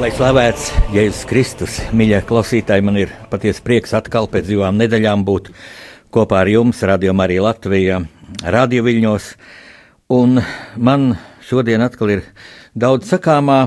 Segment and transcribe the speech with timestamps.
[0.00, 5.50] Lai slavēts Jēzus Kristus, mīļie klausītāji, man ir patiesi prieks atkal pēc divām nedēļām būt
[6.08, 7.98] kopā ar jums, Radio Marija Latvijā,
[8.40, 9.26] Radio Viļņos.
[10.16, 10.40] Un
[10.80, 11.04] man
[11.44, 12.22] šodien atkal ir
[12.72, 13.58] daudz sakāmā,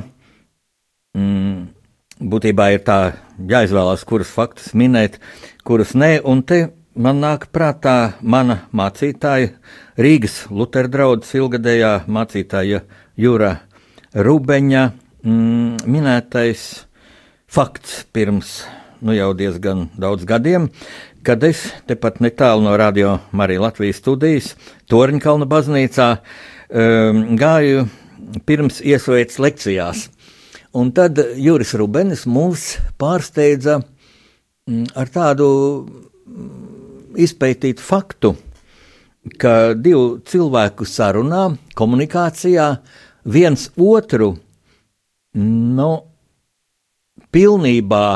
[1.14, 1.68] mm,
[2.34, 2.98] būtībā ir tā
[3.38, 5.22] jāizvēlās, kurus faktus minēt,
[5.62, 6.64] kurus nē, un te
[6.98, 9.54] man nāk prātā mana mācītāja,
[10.02, 12.82] Rīgas Lutera draudzes ilgadējā mācītāja
[13.22, 13.60] Jūra
[14.18, 16.84] Rubeņa mm, minētais
[17.52, 18.62] fakts pirms
[19.04, 20.70] nu jau diezgan daudz gadiem,
[21.28, 24.54] kad es tepat netālu no Radio Marija Latvijas studijas
[24.92, 27.88] Torņkalna baznīcā um, gāju
[28.48, 30.06] pirms iesvētas lekcijās.
[30.74, 35.50] Un tad Juris Rubenis mūs pārsteidza mm, ar tādu
[35.84, 38.34] mm, izpētītu faktu,
[39.40, 42.72] ka divu cilvēku sarunā, komunikācijā
[43.36, 44.34] viens otru
[45.40, 45.92] nu,
[47.34, 48.08] pilnībā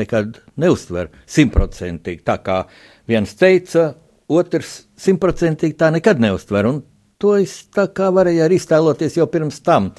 [0.00, 2.22] nekad neuztver simtprocentīgi.
[2.26, 2.62] Tā kā
[3.10, 3.92] viens teica,
[4.30, 6.68] otrs simtprocentīgi tā nekad neuztver.
[6.70, 6.82] Un
[7.20, 9.90] to es tā kā varēju arī iztēloties jau pirms tam.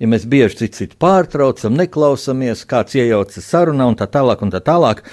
[0.00, 4.40] Ja mēs bieži citu citu pārtraucam, neklausāmies, kāds iejaucas sarunā un tā tālāk.
[4.44, 5.04] Un tā tālāk.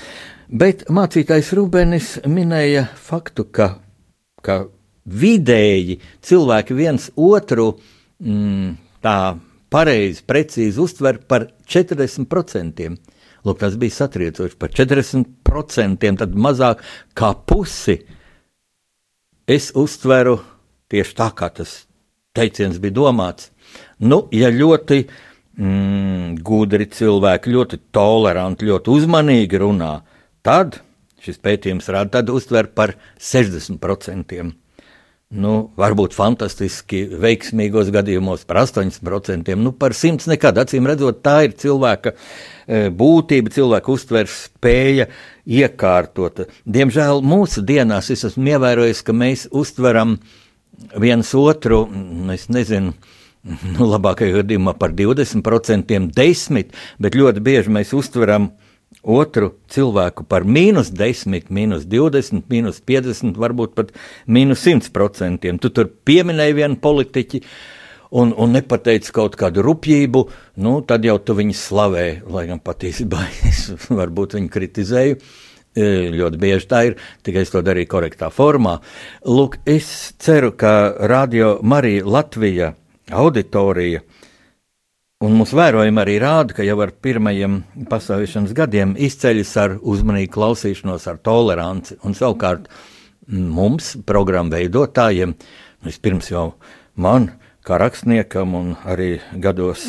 [0.47, 3.73] Bet mācītājs Rūbenis minēja faktu, ka,
[4.39, 4.61] ka
[5.07, 7.73] vidēji cilvēki viens otru
[8.23, 9.17] mm, tā
[9.73, 12.89] pareizi, precīzi uztver par 40%.
[13.47, 16.81] Lūk, tas bija satriecoši par 40%, tad mazāk
[17.17, 17.99] kā pusi
[19.47, 20.39] es uztveru
[20.91, 21.79] tieši tā, kā tas
[22.35, 23.51] teiciens bija domāts.
[24.03, 29.93] Nu, ja ļoti mm, gudri cilvēki, ļoti toleranti, ļoti uzmanīgi runā,
[30.45, 30.81] tad
[31.23, 34.51] šis pētījums rāda, tad uztver par 60%.
[35.27, 40.61] Nu, varbūt fantastiski veiksmīgos gadījumos par 80%, nu par 100% nekad.
[40.63, 45.09] Acīm redzot, tā ir cilvēka e, būtība, cilvēka uztveres spēja
[45.43, 46.45] iekārtot.
[46.63, 50.15] Diemžēl mūsu dienās es esmu ievērojis, ka mēs uztveram
[50.95, 51.83] viens otru,
[52.31, 52.95] es nezinu,
[53.75, 58.53] nu, labākajā gadījumā par 20%, 10%, bet ļoti bieži mēs uztveram
[59.07, 63.95] otru cilvēku par mīnus 10, mīnus 20, mīnus 50, varbūt pat
[64.27, 65.57] mīnus 100%.
[65.63, 67.43] Tu tur pieminēji vienu politiķi.
[68.07, 70.21] Un, un nepateici kaut kādu rupjību,
[70.63, 75.17] nu, tad jau tu viņu slavē, lai gan patiesībā es varbūt viņu kritizēju.
[75.77, 76.95] E, ļoti bieži tā ir,
[77.27, 78.77] tikai es to darīju korektā formā.
[79.27, 79.89] Lūk, es
[80.23, 80.71] ceru, ka
[81.11, 82.71] Radio Marija Latvija
[83.11, 84.01] auditorija.
[85.17, 87.55] Un mūsu vērojumi arī rāda, ka jau ar pirmajiem
[87.89, 91.95] pastāvēšanas gadiem izceļas ar uzmanīgu klausīšanos, ar toleranci.
[92.05, 92.67] Un savukārt
[93.25, 95.33] mums, programmu veidotājiem,
[95.87, 96.43] vispirms jau
[97.01, 97.31] man,
[97.65, 99.87] kā rakstniekam, un arī gados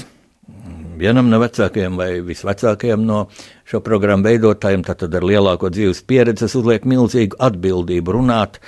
[0.97, 3.21] vienam no vecākajiem vai visvecākajiem no
[3.69, 8.63] šo programmu veidotājiem, tad ar lielāko dzīves pieredzi uzliek milzīgu atbildību runāt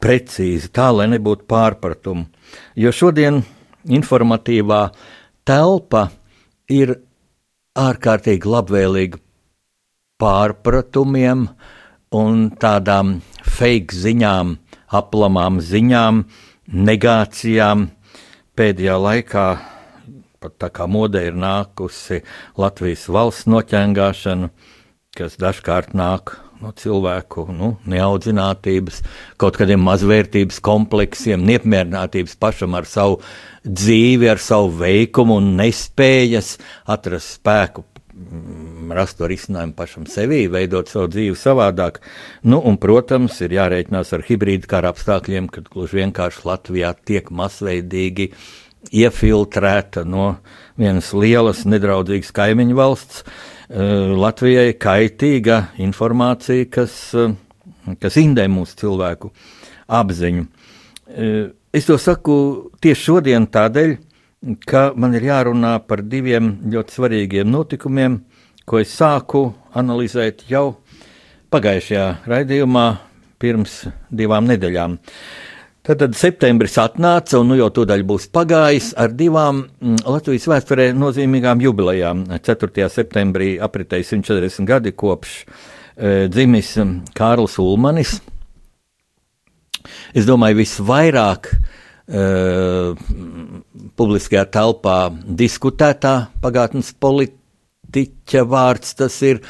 [0.00, 2.30] precīzi, tā lai nebūtu pārpratumu.
[2.80, 3.42] Jo šodien
[3.84, 4.82] informatīvā
[5.48, 6.08] telpa
[6.68, 6.92] ir
[7.78, 9.20] ārkārtīgi labvēlīga
[10.20, 11.46] pārpratumiem
[12.18, 14.56] un tādām fake ziņām,
[15.00, 16.24] aplamām ziņām,
[16.68, 17.88] negācijām.
[18.58, 19.46] Pēdējā laikā
[20.42, 22.20] pat tā kā modē ir nākusi
[22.58, 24.50] Latvijas valsts noķēngāšana,
[25.16, 29.02] kas dažkārt nāk no cilvēku nu, neaudzinātības,
[29.40, 33.20] kaut kādiem mazvērtības kompleksiem, neapmierinātības pašam ar savu
[33.62, 36.56] dzīvi, ar savu veikumu un nespējas
[36.90, 37.84] atrast spēku.
[38.18, 42.00] Mm, rast to risinājumu pašam sevī, veidot savu dzīvi savādāk.
[42.42, 48.32] Nu, un, protams, ir jārēķinās ar hibrīdu kara apstākļiem, kad gluži vienkārši Latvijā tiek masveidīgi
[48.94, 50.32] iefiltrēta no
[50.78, 57.34] vienas lielas, nedraudzīgas kaimiņu valsts uh, Latvijai kaitīga informācija, kas, eh,
[58.00, 59.30] kas indē mūsu cilvēku
[59.88, 60.46] apziņu.
[61.08, 63.98] Eh, es to saku tieši šodien tādēļ,
[64.66, 68.22] ka man ir jārunā par diviem ļoti svarīgiem notikumiem,
[68.64, 70.76] ko es sāku analizēt jau
[71.50, 72.98] pagājušajā raidījumā
[73.38, 74.98] pirms divām nedēļām.
[75.88, 80.90] Tad, tad septembris atnāca, un nu jau tūdaļ būs pagājis ar divām mm, Latvijas vēsturē
[80.92, 82.26] nozīmīgām jubilejām.
[82.44, 82.90] 4.
[82.92, 86.74] septembrī apritēja 140 gadi kopš e, dzimis
[87.16, 88.18] Kārls Ulmanis.
[90.12, 91.54] Es domāju, visvairāk
[92.08, 92.94] Uh,
[94.00, 99.42] publiskajā telpā diskutētā pagātnes politiķa vārds tas ir,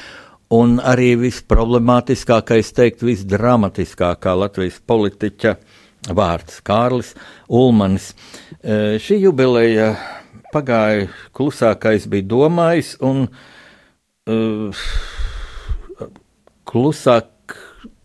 [0.51, 5.55] un arī visproblemātiskākais, teikt, visdramatiskākā Latvijas politiķa
[6.17, 7.15] vārds- Kārlis
[7.49, 8.13] Ulmanis.
[8.63, 9.95] Uh, šī jubileja
[10.53, 13.27] pagāja klusākais bija domājis, un
[14.29, 14.87] uh,
[16.69, 17.35] klusāk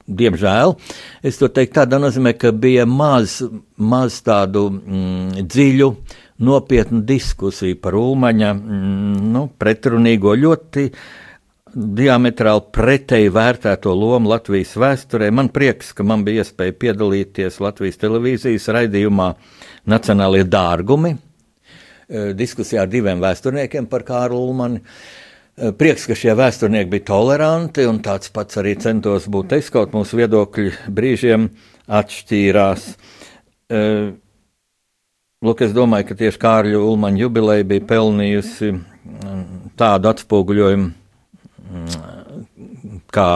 [0.03, 0.73] Diemžēl
[1.23, 3.38] es to teiktu tādā nozīmē, ka bija maz,
[3.79, 5.88] maz tādu mm, dziļu,
[6.44, 10.89] nopietnu diskusiju par Ulmaņa mm, nu, pretrunīgo, ļoti
[11.73, 15.31] diametrāli pretēji vērtēto lomu Latvijas vēsturē.
[15.33, 19.33] Man prieks, ka man bija iespēja piedalīties Latvijas televīzijas raidījumā
[19.89, 24.81] Nacionālie dārgumi, eh, diskusijā ar diviem vēsturniekiem par Kārlu Ulmani.
[25.57, 29.91] Eh, prieks, ka šie vēsturnieki bija toleranti, un tāds pats arī centos būt es, kaut
[29.91, 31.49] mūsu viedokļi brīžiem
[31.89, 32.95] atšķīrās.
[33.69, 34.11] Eh,
[35.43, 38.81] lūk, es domāju, ka tieši Kārļa Ulmaņa jubileja bija pelnījusi
[39.75, 40.91] tādu atspoguļojumu,
[43.13, 43.27] kā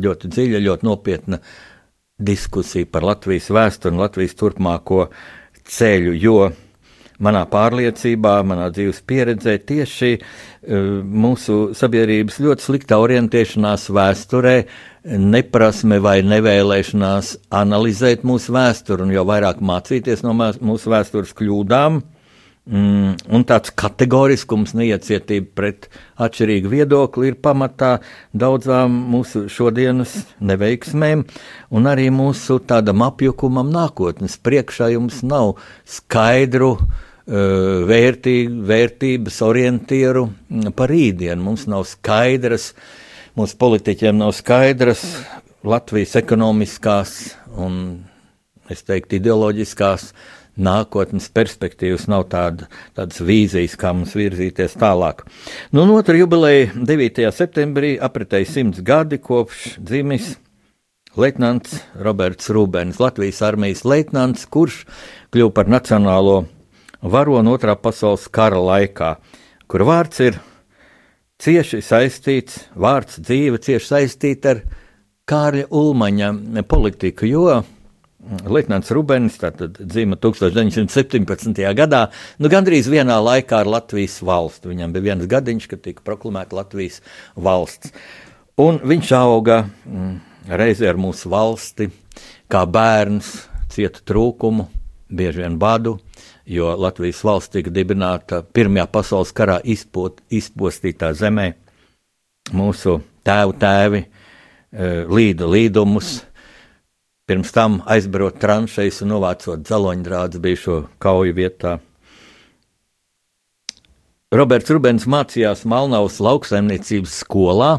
[0.00, 1.40] ļoti dziļa, ļoti nopietna
[2.20, 5.06] diskusija par Latvijas vēsturi un Latvijas turpmāko
[5.70, 6.50] ceļu, jo
[7.20, 14.54] manā pārliecībā, manā dzīves pieredzē tieši uh, mūsu sabiedrības ļoti slikta orientēšanās vēsturē,
[15.20, 22.02] neprasme vai nevēlēšanās analizēt mūsu vēsturi un jau vairāk mācīties no mūsu vēstures kļūdām.
[22.68, 25.86] Mm, un tāds kategoriskums, neiecietība pret
[26.20, 27.94] atšķirīgu viedokli ir pamatā
[28.36, 30.12] daudzām mūsu šodienas
[30.44, 31.24] neveiksmēm,
[31.72, 35.54] un arī mūsu tādam apjukumam nākotnes priekšā jums nav
[35.88, 36.84] skaidru uh,
[37.88, 40.26] vērtī, vērtības orientieru
[40.76, 41.40] par rītdienu.
[41.48, 42.74] Mums nav skaidras,
[43.40, 45.06] mūsu politiķiem nav skaidras
[45.64, 47.16] Latvijas ekonomiskās
[47.56, 48.04] un,
[48.68, 50.12] es teiktu, ideoloģiskās
[50.60, 55.24] nākotnes perspektīvas, nav tāda, tādas vīzijas, kā mums virzīties tālāk.
[55.72, 57.24] Nu, un otra jubileja 9.
[57.34, 60.34] septembrī apritēja simts gadi kopš dzimis
[61.18, 64.84] Leitnants Roberts Rūbens, Latvijas armijas leitnants, kurš
[65.34, 66.44] kļuva par nacionālo
[67.02, 69.16] varoni otrā pasaules kara laikā,
[69.66, 70.38] kur vārds ir
[71.40, 74.62] cieši saistīts, vārds dzīve cieši saistīta ar
[75.30, 77.60] Kārļa Ulmaņa politiku, jo
[78.20, 79.38] Lietnants Rubens
[79.80, 81.62] dzima 1917.
[81.74, 82.02] gadā,
[82.38, 84.68] nu gandrīz vienā laikā ar Latvijas valstu.
[84.74, 87.00] Viņam bija viens gadiņš, kad tika proklamēta Latvijas
[87.34, 87.94] valsts.
[88.60, 90.12] Un viņš auga mm,
[90.52, 91.88] reizē ar mūsu valsti,
[92.52, 93.32] kā bērns,
[93.72, 94.68] cieta trūkumu,
[95.08, 95.96] bieži vien badu,
[96.44, 101.54] jo Latvijas valsts tika dibināta Pirmajā pasaules karā izpot, izpostītā zemē.
[102.52, 104.08] Mūsu tēvu tēvi e,
[105.08, 106.18] līda līdumus,
[107.30, 111.78] pirms tam aizbarot tranšejas un novācot zaloņdrādus bijušo kauju vietā.
[114.34, 117.72] Roberts Rubens mācījās Malnavas lauksaimniecības skolā,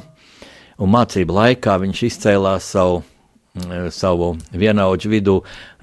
[0.79, 3.03] un mācību laikā viņš izcēlās savu
[3.51, 5.33] Eh, savu vienaudžu vidū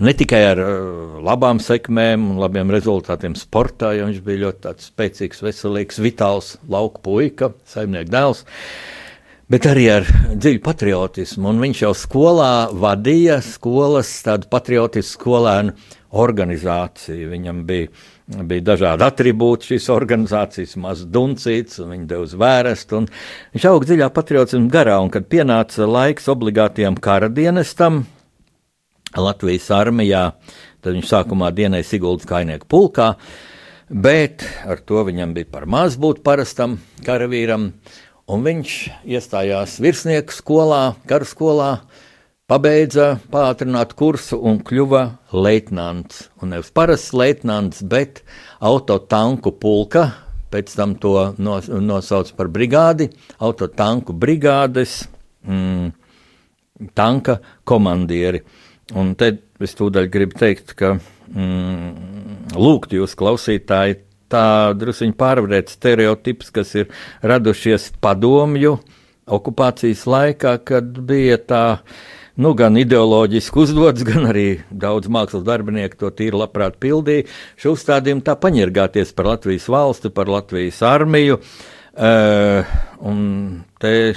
[0.00, 0.76] ne tikai ar eh,
[1.20, 7.50] labām sekmēm un labiem rezultātiem sportā, jo viņš bija ļoti spēcīgs, veselīgs, vitāls lauku puika,
[7.68, 8.40] saimnieks dēls.
[9.48, 11.48] Bet arī ar dziļu patriotismu.
[11.48, 15.72] Un viņš jau skolā vadīja skolas, tādu patriotisku skolēnu
[16.20, 17.30] organizāciju.
[17.32, 17.88] Viņam bija
[18.28, 23.02] bija dažādi attribūti šīs organizācijas, maz duncīts, un viņi deva uz vērestu.
[23.54, 28.02] Viņš auga dziļā patriotismu garā, un kad pienāca laiks obligātajam kara dienestam
[29.16, 30.26] Latvijas armijā,
[30.84, 33.14] tad viņš sākumā dienēja Siguldas kainieku pulkā,
[33.88, 36.76] bet ar to viņam bija par maz būt parastam
[37.06, 37.70] karavīram,
[38.28, 38.74] un viņš
[39.08, 41.78] iestājās virsnieku skolā, karskolā,
[42.48, 46.28] pabeidza pātrināt kursu un kļuva leitnants.
[46.42, 48.22] Un nevis parasts leitnants, bet
[48.60, 50.10] autotanku pulka,
[50.52, 55.02] pēc tam to nos, nosauc par brigādi, autotanku brigādes
[55.44, 55.92] mm,
[56.96, 58.44] tanka komandieri.
[58.96, 63.98] Un te es tūdaļ gribu teikt, ka mm, lūgt jūs klausītāji
[64.32, 66.92] tā drusiņi pārvarēt stereotipus, kas ir
[67.22, 68.78] radušies padomju
[69.28, 71.64] okupācijas laikā, kad bija tā
[72.38, 77.26] nu, gan ideoloģiski uzdots, gan arī daudz mākslas darbinieku to tīri labprāt pildīja.
[77.58, 81.40] Šo uzstādījumu tā paņirgāties par Latvijas valsti, par Latvijas armiju.
[81.98, 82.62] Uh,
[83.02, 84.14] un te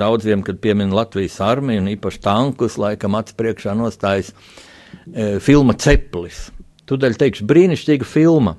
[0.00, 6.48] daudziem, kad piemin Latvijas armiju un īpaši tankus, laikam acu priekšā nostājas uh, filma Ceplis.
[6.90, 8.56] Tūdaļ teikšu, brīnišķīga filma.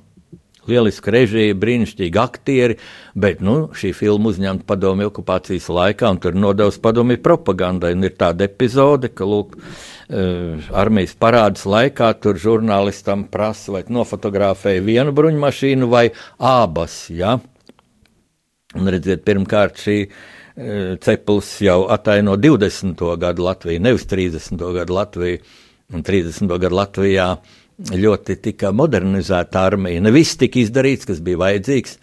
[0.70, 2.76] Lieliska režija, brīnišķīgi aktieri,
[3.18, 7.96] bet nu, šī filma uzņemta padomju okupācijas laikā, un tur nodevs padomju propagandai.
[7.98, 14.84] Un ir tāda epizode, ka lūk, uh, armijas parādas laikā tur žurnālistam prasa, vai nofotografēja
[14.86, 17.08] vienu bruņmašīnu vai abas.
[17.10, 17.40] Ja?
[18.78, 23.02] Un redziet, pirmkārt šī uh, ceplis jau ataino 20.
[23.26, 24.62] gadu Latviju, nevis 30.
[24.78, 25.42] gadu Latviju.
[25.92, 26.48] Un 30.
[26.48, 27.58] gadu Latvijā uh,
[27.90, 30.04] ļoti tika modernizēta armija.
[30.04, 31.98] Ne viss tika izdarīts, kas bija vajadzīgs,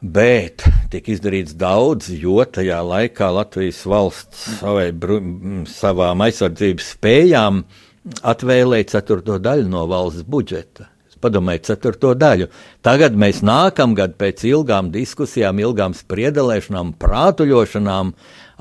[0.00, 4.90] bet tika izdarīts daudz, jo tajā laikā Latvijas valsts savai,
[5.70, 7.64] savām aizsardzības spējām
[8.26, 10.90] atvēlēja ceturto daļu no valsts budžeta.
[11.16, 12.46] Padomājiet, ceturto daļu.
[12.84, 18.12] Tagad mēs nākamgad pēc ilgām diskusijām, ilgām spriedelēšanām, prātuļošanām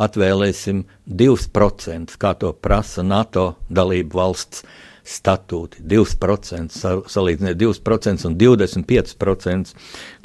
[0.02, 4.64] atvēlēsim 2%, kā to prasa NATO dalību valsts
[5.06, 5.84] statūti.
[5.86, 6.74] 2%
[7.12, 9.74] salīdziniet 2% un 25%,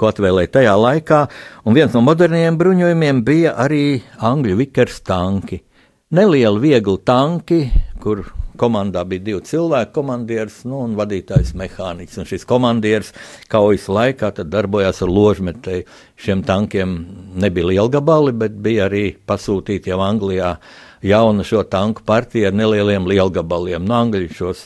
[0.00, 1.22] ko atvēlēja tajā laikā.
[1.68, 5.62] Un viens no moderniem bruņojumiem bija arī angļu vikers tanki.
[6.10, 7.64] Nelieli, viegli tanki,
[8.02, 8.24] kur
[8.60, 12.20] komandā bija divi cilvēki, komandieris nu, un vadītājs mehāniķis.
[12.20, 13.12] Un šis komandieris
[13.52, 15.86] kaujas laikā darbojās ar ložmetēju.
[16.20, 16.96] Šiem tankiem
[17.40, 20.56] nebija liela gabali, bet bija arī pasūtīti jau Anglijā
[21.02, 23.84] jauna šo tanku partija ar nelieliem lielgabaliem.
[23.84, 24.64] No Angļu šos,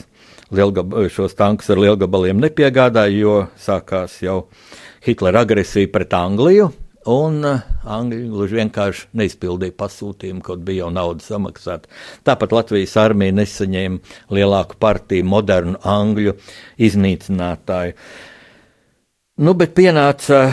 [0.55, 4.45] lielgab, šos tankus ar lielgabaliem nepiegādāja, jo sākās jau
[5.05, 6.71] Hitlera agresija pret Angliju.
[7.05, 11.91] Un uh, Angļi gluži vienkārši neizpildīja pasūtījumu, kaut bija jau nauda samaksāta.
[12.25, 16.33] Tāpat Latvijas armija nesaņēma lielāku partiju, modernu angļu
[16.81, 17.93] iznīcinātāju.
[19.35, 20.45] Nu, bet pienāca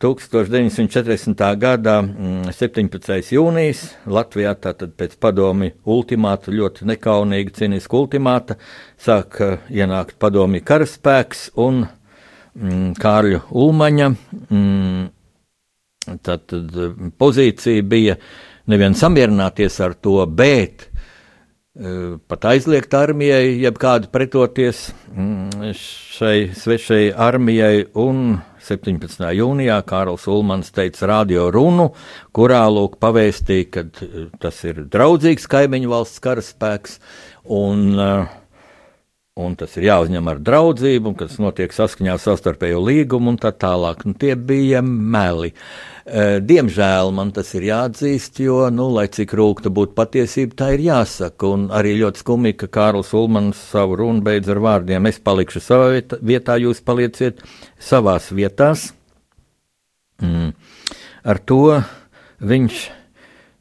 [0.00, 1.42] 1940.
[1.60, 2.88] gada 17.
[2.88, 3.82] Mm, jūnijas.
[4.08, 8.56] Latvijā tātad pēc padomi ultimāta, ļoti nekaunīga, cinisku ultimāta,
[8.96, 9.36] sāk
[9.68, 14.08] ienākt padomi karaspēks un mm, Kārļa Ulmaņa.
[14.48, 15.10] Mm,
[16.24, 18.16] Tātad eh, pozīcija bija
[18.72, 20.88] nevien samierināties ar to, bet
[22.26, 27.84] pat aizliegt armijai, jeb kādu pretoties mm, šai svešai armijai.
[27.94, 29.22] Un 17.
[29.38, 31.92] jūnijā Kārls Ulmans teica radio runu,
[32.34, 36.98] kurā lūk pavēstīja, ka eh, tas ir draudzīgs kaimiņu valsts karaspēks.
[37.50, 38.39] Un, uh,
[39.38, 43.52] un tas ir jāuzņem ar draudzību, un kas notiek saskaņā ar savstarpējo līgumu, un tā
[43.54, 44.02] tālāk.
[44.08, 45.52] Nu, tie bija meli.
[46.04, 50.84] E, diemžēl man tas ir jāatzīst, jo, nu, lai cik rūkta būtu patiesība, tā ir
[50.88, 51.52] jāsaka.
[51.54, 55.92] Un arī ļoti skumīgi, ka Kārlis Ulmans savu runu beidz ar vārdiem: Es palikšu savā
[55.94, 57.44] vietā, vietā jūs palieciet
[57.78, 58.90] savās vietās.
[60.20, 60.50] Mm.
[61.24, 61.78] Ar to
[62.42, 62.82] viņš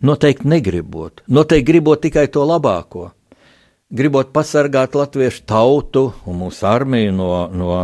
[0.04, 1.24] noteikti negribot.
[1.28, 3.12] Noteikti gribot tikai to labāko
[3.90, 7.80] gribot pasargāt latviešu tautu un mūsu armiju no, no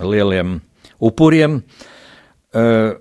[0.00, 0.60] lieliem
[0.96, 1.60] upuriem,
[2.56, 2.94] uh,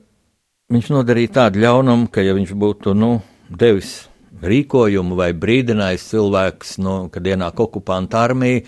[0.72, 3.18] viņš nodarīja tādu ļaunumu, ka, ja viņš būtu nu,
[3.50, 4.06] devis
[4.46, 8.66] rīkojumu vai brīdinājis cilvēks, nu, kad ienāk okupanta armija,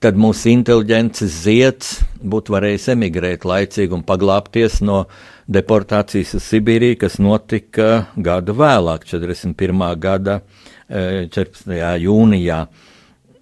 [0.00, 1.90] tad mūsu inteliģences zieds
[2.24, 5.02] būtu varējis emigrēt laicīgi un paglāpties no
[5.50, 9.84] deportācijas uz Sibīriju, kas notika gadu vēlāk, 41.
[10.00, 10.40] gada
[10.88, 11.76] 14.
[12.00, 12.64] jūnijā.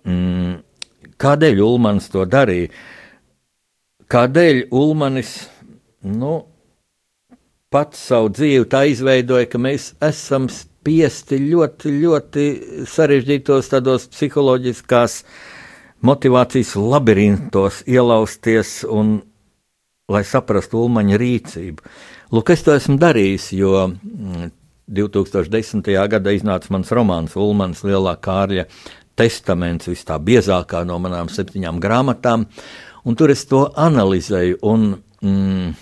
[0.07, 0.61] Mm,
[1.19, 2.71] kādēļ Ulmans to darīja?
[4.09, 5.33] Kādēļ Ulmanis
[6.09, 6.35] nu,
[7.69, 12.45] pats savu dzīvi tā izveidoja, ka mēs esam spiesti ļoti, ļoti
[12.88, 15.23] sarežģītos tādos psiholoģiskās
[16.09, 19.19] motivācijas labirintos ielausties un
[20.09, 21.90] lai saprastu Ulmaņa rīcību.
[22.33, 23.90] Lūk, es to esmu darījis, jo
[24.88, 25.83] 2010.
[25.83, 28.64] Mm, gadā iznāca mans romāns Ulmans Lielā Kārļa
[29.18, 32.46] testaments, vis tā biezākā no manām septiņām grāmatām,
[33.04, 34.88] un tur es to analizēju un
[35.22, 35.72] mm,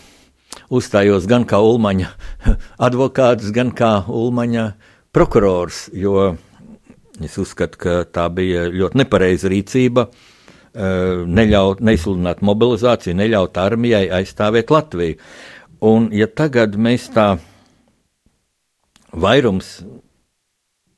[0.72, 2.12] uzstājos gan kā Ulmaņa
[2.88, 4.70] advokāts, gan kā Ulmaņa
[5.14, 6.32] prokurors, jo
[7.24, 10.08] es uzskatu, ka tā bija ļoti nepareiza rīcība.
[10.76, 15.16] Eh, neļaut, neizsludināt mobilizāciju, neļaut armijai aizstāvēt Latviju.
[15.88, 17.38] Un, ja tagad mēs tā
[19.16, 19.78] vairums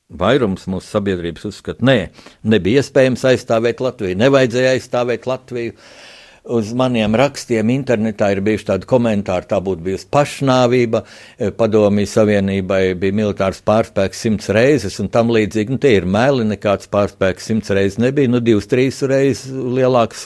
[0.09, 1.97] Vairums mūsu sabiedrības uzskata, nē,
[2.49, 5.75] nebija iespējams aizstāvēt Latviju, nevajadzēja aizstāvēt Latviju.
[6.49, 11.03] uz maniem rakstiem internetā ir bijuši tādi komentāri, tā būtu bijusi pašnāvība,
[11.37, 15.75] e, padomju savienībai bija militārs pārspēks simts reizes un tam līdzīgi.
[15.75, 20.25] Nu, tie ir meli, nekāds pārspēks simts reizes nebija, nu divas, trīs reizes lielāks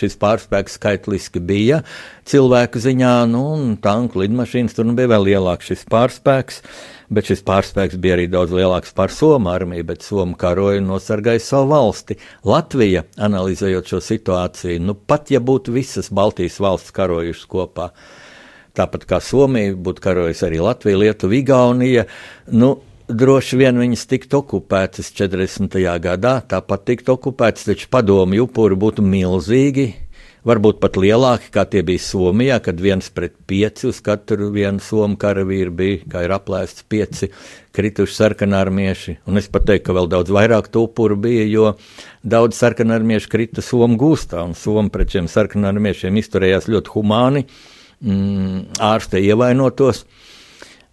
[0.00, 1.84] šis pārspēks skaitliski bija
[2.26, 6.64] cilvēku ziņā, nu un tanku lidmašīnas tur nu bija vēl lielāks šis pārspēks.
[7.10, 11.72] Bet šis pārspēks bija arī daudz lielāks par Somu armiju, bet Somu karoja nosargāja savu
[11.72, 12.14] valsti.
[12.46, 17.88] Latvija, analizējot šo situāciju, nu pat ja būtu visas Baltijas valsts karojušas kopā,
[18.78, 22.06] tāpat kā Somija būtu karojusi arī Latvija, Lietuva, Igaunija,
[22.54, 22.76] nu,
[23.10, 25.80] droši vien viņas tiktu okupētas 40.
[26.06, 29.88] gadā, tāpat tiktu okupētas, taču padomju upuri būtu milzīgi
[30.46, 35.18] varbūt pat lielāki, kā tie bija Somijā, kad viens pret pieci uz katru vienu somu
[35.20, 37.30] karavīru bija, kā ir aplēsts pieci
[37.76, 39.18] krituši sarkanārmieši.
[39.28, 41.74] Un es pat teiktu, ka vēl daudz vairāk to upuru bija, jo
[42.22, 47.46] daudz sarkanārmiešu krita somu gūstā, un somu pret šiem sarkanārmiešiem izturējās ļoti humāni,
[48.00, 50.04] mm, ārste ievainotos.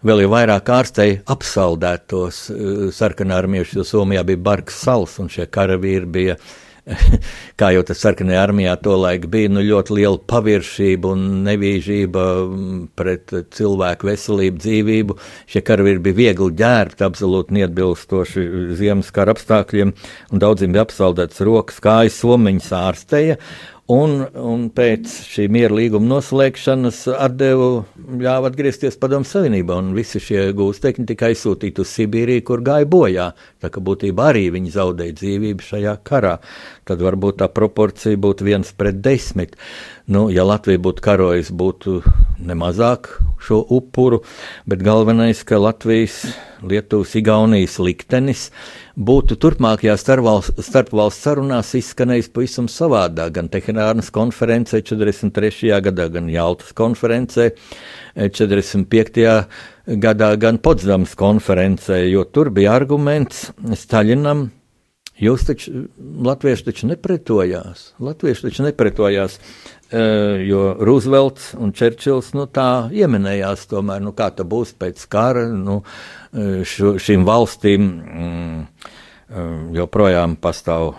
[0.06, 6.06] Vēl jau vairāk ārstei apsaldētos uh, sarkanārmiešus, jo Somijā bija bargs sals, un šie karavīri
[6.06, 6.52] bija uh,
[7.60, 13.34] kā jau tas sarkanajā armijā tolaik bija, nu, ļoti liela paviršība un nevīžība mm, pret
[13.54, 15.18] cilvēku veselību, dzīvību.
[15.50, 18.46] Šie karavīri bija viegli ģērbti, absolūti neatbilstoši
[18.78, 19.94] ziemas kara apstākļiem,
[20.32, 23.38] un daudziem bija apsaldēts rokas, kājas, somiņas ārstēja.
[23.88, 27.68] Un, un pēc šī miera līguma noslēgšanas atdevu
[28.20, 33.30] ļāva atgriezties Padomu Savienībā, un visi šie gūstekņi tika aizsūtīti uz Sibīriju, kur gāja bojā.
[33.64, 36.34] Tā kā būtībā arī viņi zaudēja dzīvību šajā karā.
[36.84, 39.56] Tad varbūt tā proporcija būtu viens pret desmit.
[40.04, 42.02] Nu, ja Latvija būtu karojusi, būtu
[42.38, 43.10] nemazāk
[43.42, 44.20] šo upuru,
[44.68, 46.20] bet galvenais, ka Latvijas,
[46.62, 48.48] Lietuvas, Igaunijas liktenis
[48.98, 53.34] būtu turpmākajā starpvalstu sarunās izskanējis pavisam savādāk.
[53.38, 55.72] Gan Teherānas konferencē 43.
[55.86, 57.50] gadā, gan Jaltas konferencē
[58.16, 59.26] 45.
[60.02, 64.48] gadā, gan Potsdamas konferencē, jo tur bija arguments Staļinam
[65.18, 67.88] Jūs taču, latvieši taču nepretojās.
[67.98, 69.38] Latvieši taču nepretojās,
[70.44, 75.46] jo Roosevelts un Čerčils nu, tā ieminējās tomēr, nu, kā tā būs pēc kara.
[75.48, 75.80] Nu,
[76.32, 80.94] eh, šo, šīm valstīm mm, eh, joprojām pastāv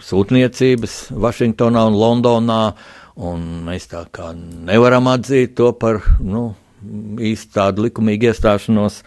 [0.00, 2.60] sūtniecības Vašingtonā un Londonā,
[3.20, 6.54] un mēs tā kā nevaram atzīt to par nu,
[7.20, 9.02] īsti tādu likumīgu iestāšanos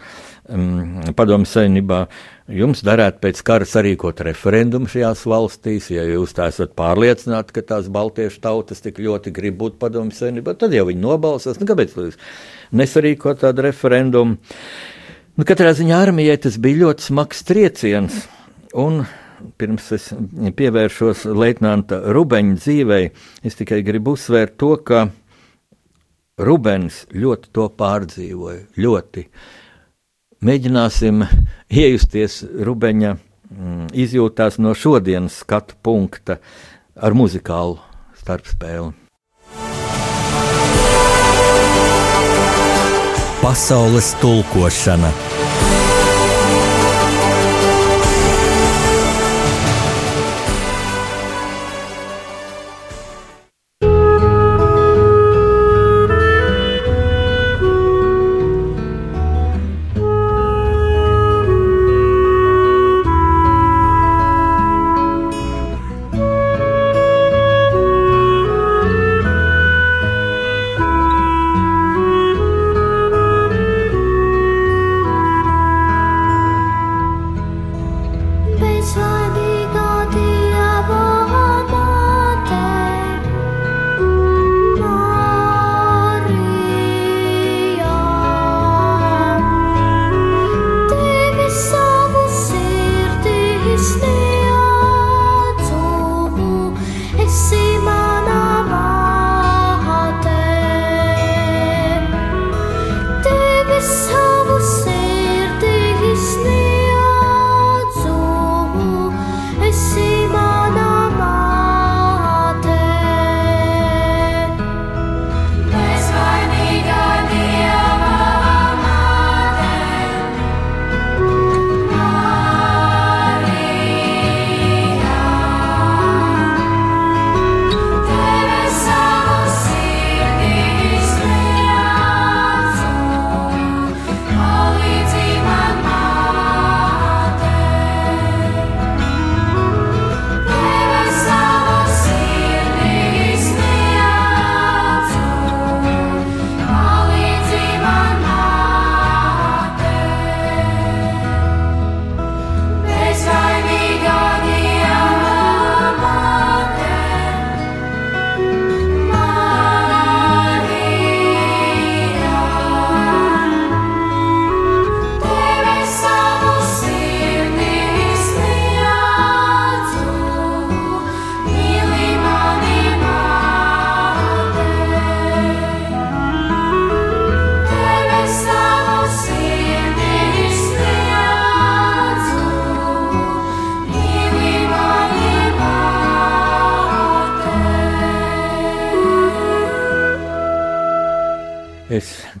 [0.48, 2.06] um, padomu savienībā.
[2.48, 7.90] Jums darētu pēc kara sarīkot referendumu šajās valstīs, ja jūs tā esat pārliecināti, ka tās
[7.92, 11.60] baltiešu tautas tik ļoti grib būt padomu savienībā, tad jau viņi nobalsos.
[11.60, 12.16] Nu, kāpēc jūs
[12.72, 14.38] nesarīkot tādu referendumu?
[15.36, 18.16] Nu, katrā ziņā armijai tas bija ļoti smags trieciens.
[18.72, 19.02] Un
[19.60, 20.08] pirms es
[20.56, 23.12] pievēršos Leitnanta Rubeņa dzīvei,
[23.44, 25.10] es tikai gribu uzsvērt to, ka
[26.40, 28.62] Rubens ļoti to pārdzīvoja.
[28.80, 29.28] Ļoti.
[30.38, 31.24] Mēģināsim
[31.66, 36.36] iejusties Rubeņa mm, izjūtās no šodienas skatu punkta
[36.94, 37.80] ar muzikālu
[38.20, 38.92] starpspēli.
[43.42, 45.10] Pasaules tulkošana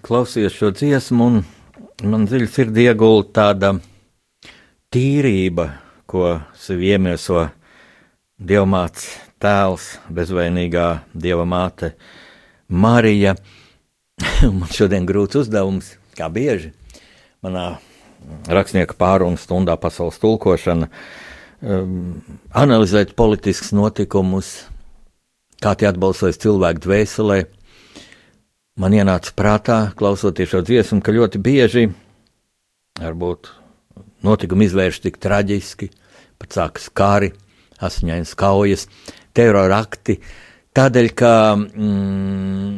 [0.08, 3.72] klausījos šo dziesmu, un man dziļi sirdī iegulda tāda
[4.94, 5.68] tīrība,
[6.08, 7.48] ko sev iemieso
[8.38, 9.08] Dievmāts
[9.42, 11.92] tēls, bezvainīgā Dieva māte
[12.70, 13.34] Marija.
[14.60, 16.72] man šodien grūts uzdevums, kā bieži
[17.44, 17.66] manā
[18.48, 20.88] rakstnieka pārunu stundā pasaules tulkošana,
[21.60, 22.22] um,
[22.56, 24.54] analizēt politiskus notikumus,
[25.60, 27.42] kā tie atbalsojas cilvēku dvēselē.
[28.78, 31.88] Man ienāca prātā, klausoties šo dziesmu, ka ļoti bieži
[33.00, 33.48] varbūt
[34.22, 35.88] notikumi izvērš tik traģiski,
[36.38, 37.32] pat sākas kari,
[37.82, 38.86] asiņainas kaujas,
[39.34, 40.20] terorakti,
[40.78, 42.76] tādēļ, ka mm,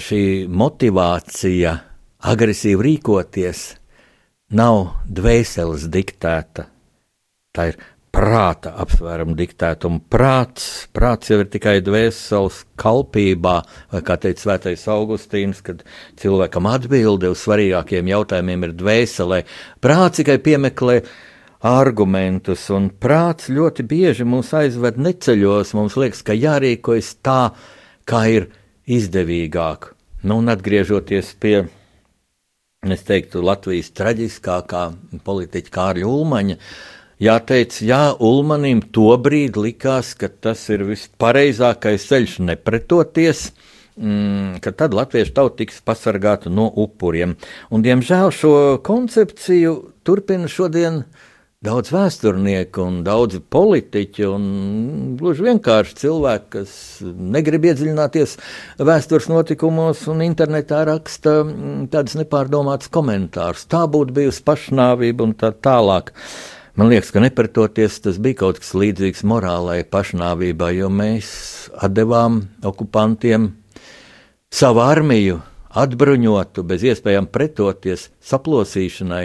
[0.00, 0.22] šī
[0.64, 1.74] motivācija
[2.32, 3.66] agresīvi rīkoties
[4.56, 6.70] nav dvēseles diktēta,
[7.52, 7.80] tā ir
[8.16, 13.56] prāta apsvēruma diktēta, un prāts, prāts jau ir tikai dvēseles kalpībā,
[13.92, 15.82] vai kā teica Svētais Augustīns, kad
[16.20, 19.42] cilvēkam atbilde uz svarīgākiem jautājumiem ir dvēselē.
[19.84, 21.02] Prāts tikai piemeklē
[21.66, 25.74] argumentus, un prāts ļoti bieži mūs aizved neceļos.
[25.76, 27.40] Mums liekas, ka jārīkojas tā,
[28.08, 28.50] kā ir
[28.88, 29.92] izdevīgāk.
[30.24, 31.56] Nu, un atgriežoties pie,
[32.86, 34.88] es teiktu, Latvijas traģiskākā
[35.26, 36.62] politiķa Kārļa Ulmaņa,
[37.22, 43.50] jāteic, jā, Ulmanim tobrīd likās, ka tas ir vispareizākais ceļš nepretoties.
[43.96, 47.32] Mm, ka tad latviešu tauta tiks pasargāta no upuriem.
[47.72, 48.52] Un, diemžēl šo
[48.84, 49.72] koncepciju
[50.04, 51.24] turpina šodien uh,
[51.66, 54.44] daudz vēsturnieku un daudzi politiķi un
[55.18, 58.36] gluži vienkārši cilvēki, kas negrib iedziļināties
[58.86, 63.66] vēstures notikumos un internetā raksta mm, tādus nepārdomātus komentārus.
[63.72, 66.12] Tā būtu bijusi pašnāvība un tā tālāk.
[66.76, 71.30] Man liekas, ka nepratoties tas bija kaut kas līdzīgs morālai pašnāvībai, jo mēs
[71.72, 73.46] atdevām okupantiem
[74.52, 75.38] savu armiju,
[75.72, 79.22] atbruņotu, bez iespējām pretoties saplosīšanai.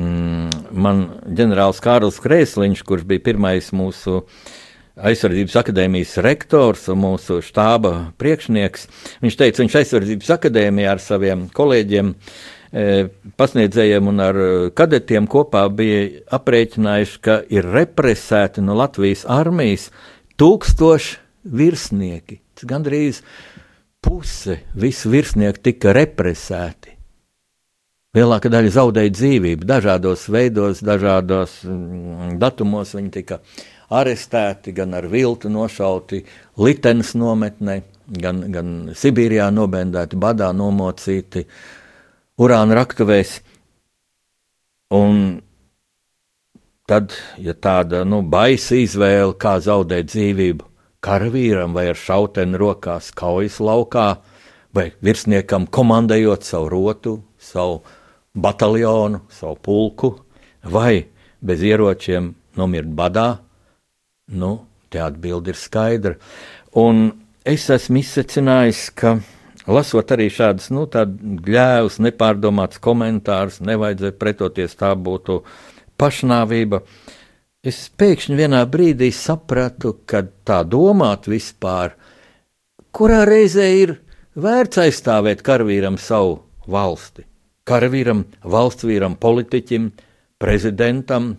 [0.00, 4.22] Mm, man ģenerālis Kārls Krēsliņš, kurš bija pirmais mūsu
[4.96, 8.88] aizsardzības akadēmijas rektors un mūsu štāba priekšnieks,
[9.20, 12.55] viņš teica, viņš aizsardzības akadēmijā ar saviem kolēģiem, e,
[13.36, 14.40] pasniedzējiem un ar
[14.76, 16.00] kadetiem kopā bija
[16.38, 19.90] aprēķinājuši, ka ir represēti no Latvijas armijas
[20.40, 22.40] tūkstoši virsnieki.
[22.56, 23.22] Tas gandrīz
[24.02, 26.96] puse visu virsnieku tika represēti.
[28.16, 32.94] Lielākā daļa zaudēja dzīvību dažādos veidos, dažādos mm, datumos.
[32.96, 33.40] Viņi tika
[33.92, 36.22] arestēti, gan ar viltu nošauti
[36.64, 37.80] Litenes nometnē,
[38.22, 41.44] gan, gan Sibīrijā nobendēti, badā nomocīti,
[42.40, 43.40] urāna raktuvēs.
[44.96, 45.40] Un
[46.86, 50.68] tad, ja tāda nu, baisa izvēle, kā zaudēt dzīvību
[51.06, 54.08] karavīram vai ar šauteni rokās kaujas laukā,
[54.74, 57.80] vai virsniekam komandējot savu rotu, savu
[58.36, 60.12] bataljonu, savu pulku,
[60.62, 61.06] vai
[61.40, 63.28] bez ieročiem nomirt badā,
[64.36, 64.52] nu,
[64.90, 66.14] te atbildi ir skaidra.
[66.76, 67.08] Un
[67.46, 69.16] es esmu izsecinājis, ka
[69.70, 70.86] lasot arī šādus nu,
[71.46, 75.42] gļēvus, nepārdomātus komentārus, nevajadzēja pretoties, tā būtu
[76.00, 76.82] pašnāvība.
[77.66, 81.96] Es pēkšņi vienā brīdī sapratu, ka tā domāt vispār,
[82.94, 83.96] kurā reizē ir
[84.38, 87.26] vērts aizstāvēt karavīram savu valsti
[87.66, 89.90] karavīram, valsts vīram, politiķim,
[90.42, 91.34] prezidentam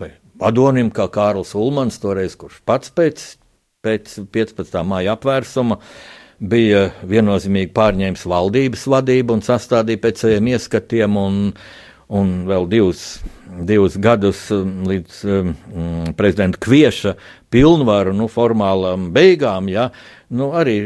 [0.00, 3.24] vai vadonim, kā Kārls Ulmans, toreiz, kurš pats pēc,
[3.84, 4.80] pēc 15.
[4.86, 5.80] māja apvērsuma
[6.40, 11.40] bija viennozīmīgi pārņēmis valdības vadību un sastādīja pēc saviem ieskatiem, un,
[12.08, 13.04] un vēl divus,
[13.68, 15.52] divus gadus um, līdz um,
[16.16, 17.14] prezidenta Kvieša
[17.52, 19.90] pilnvaru nu, formālām beigām, ja,
[20.32, 20.78] nu, arī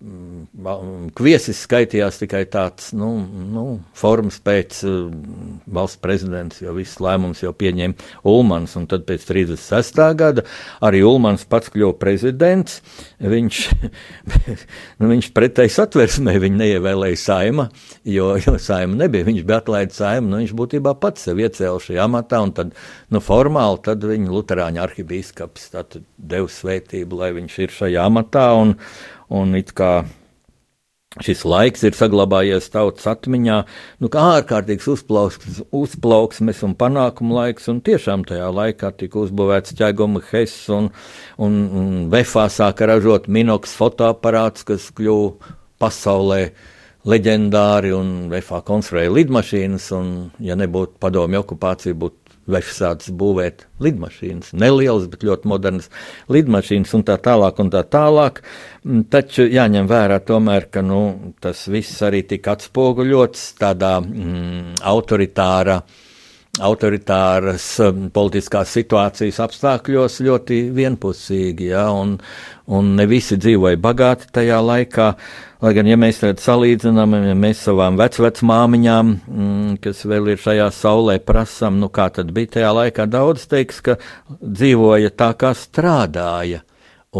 [0.00, 3.10] Kviesis skaitījās tikai tāds nu,
[3.52, 5.10] nu, formas pēc uh,
[5.68, 8.78] valsts prezidents, jo viss lēmums jau pieņēma Ulmans.
[8.88, 10.00] Tad pēc 36.
[10.16, 10.46] gada
[10.80, 12.78] arī Ulmans pats kļuva prezidents.
[13.20, 13.60] Viņš,
[15.02, 17.68] nu, viņš pretēji satversmē viņu neievēlēja saima,
[18.08, 19.28] jo, jo saima nebija.
[19.28, 22.40] Viņš bija atlaidis saimu, nu, viņš būtībā pats sev iecēla šajā amatā.
[22.56, 22.72] Tad
[23.12, 25.70] nu, formāli tad viņa Lutāņu arhibīskaps
[26.16, 28.48] deva svētību, lai viņš ir šajā amatā.
[28.56, 28.78] Un,
[29.30, 29.92] un it kā
[31.18, 33.56] šis laiks ir saglabājies tautas atmiņā,
[34.02, 40.22] nu, kā ārkārtīgs uzplauksmes, uzplauksmes un panākumu laiks, un tiešām tajā laikā tika uzbūvēts ķēguma
[40.30, 40.92] Hess, un,
[41.42, 46.44] un, un Vefā sāka ražot minoks fotoaparāts, kas kļuva pasaulē
[47.10, 52.19] leģendāri, un Vefā konstruēja lidmašīnas, un, ja nebūtu padomju okupācija, būtu
[52.52, 55.88] Vešs sācis būvēt lidmašīnas, nelielas, bet ļoti modernas
[56.32, 57.62] lidmašīnas un tā tālāk.
[57.62, 58.42] Un tā tālāk.
[58.84, 61.00] Mm, taču jāņem vērā tomēr, ka nu,
[61.40, 65.98] tas viss arī tika atspoguļots tādā mm, autoritārā uh,
[66.58, 72.16] autoritāras um, politiskās situācijas apstākļos ļoti vienpusīgi, ja, un,
[72.74, 75.12] un ne visi dzīvoja bagāti tajā laikā.
[75.60, 80.70] Lai gan, ja mēs tādu salīdzinām, ja mēs savām vecvecmāmiņām, mm, kas vēl ir šajā
[80.72, 83.98] saulē, prasām, nu kā tad bija tajā laikā, daudz teiks, ka
[84.40, 86.62] dzīvoja tā, kā strādāja,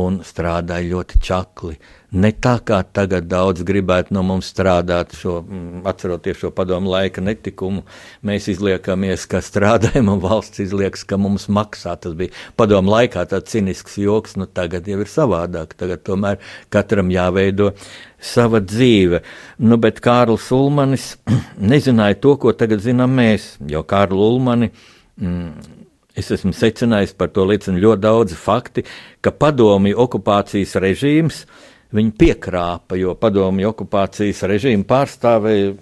[0.00, 1.76] un strādāja ļoti čakli
[2.11, 7.23] ne tā, kā tagad daudz gribētu no mums strādāt, šo, mm, atceroties šo padomu laika
[7.23, 7.85] netikumu.
[8.27, 11.94] Mēs izliekamies, ka strādājam, un valsts izliekas, ka mums maksā.
[12.01, 15.77] Tas bija padomu laikā tāds cinisks joks, nu tagad jau ir savādāk.
[15.79, 17.73] Tagad tomēr katram jāveido
[18.18, 19.23] sava dzīve.
[19.59, 21.14] Nu, bet Kārlis Ulmanis
[21.73, 24.73] nezināja to, ko tagad zinām mēs, jo Kārlu Ulmani.
[25.20, 25.77] Mm,
[26.18, 28.83] Es esmu secinājis par to liecina ļoti daudzi fakti,
[29.23, 35.74] ka padomju okupācijas režīms uh, viņi piekrāpa, jo padomju okupācijas režīmu pārstāvēja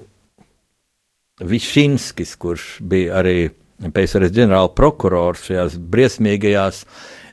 [1.38, 3.36] Višinskis, kurš bija arī
[3.78, 6.82] PSRS ģenerāla prokurors šajās briesmīgajās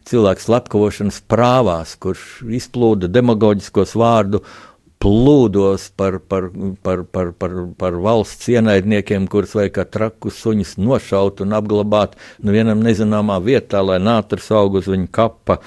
[0.06, 4.44] cilvēku slepkavošanas prāvās, kurš izplūda demagoģiskos vārdu
[5.06, 6.48] plūdos par, par,
[6.82, 12.56] par, par, par, par valsts ienaidniekiem, kurus vajag kā trakus suņus nošaut un apglabāt nu
[12.56, 15.60] vienam nezināmā vietā, lai nātris aug uz viņa kapa.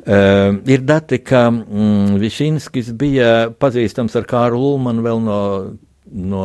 [0.00, 3.30] Uh, ir dati, ka mm, Višinskis bija
[3.62, 5.38] pazīstams ar Kāru Ulmanu vēl no
[6.10, 6.44] no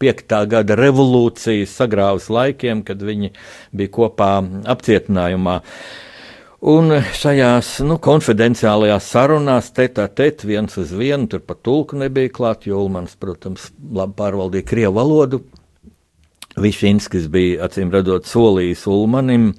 [0.00, 0.30] 5.
[0.48, 3.34] gada revolūcijas sagrāvas laikiem, kad viņi
[3.76, 4.30] bija kopā
[4.72, 5.58] apcietinājumā.
[5.60, 6.13] Uh,
[6.64, 12.64] Un šajās nu, konfidenciālajās sarunās, tētā tēt, viens uz vienu, tur pat tulku nebija klāt,
[12.64, 15.42] jo Ulmans, protams, labi pārvaldīja krievu valodu.
[16.56, 19.50] Višinskis bija, acīm redzot, solījis Ulmanim,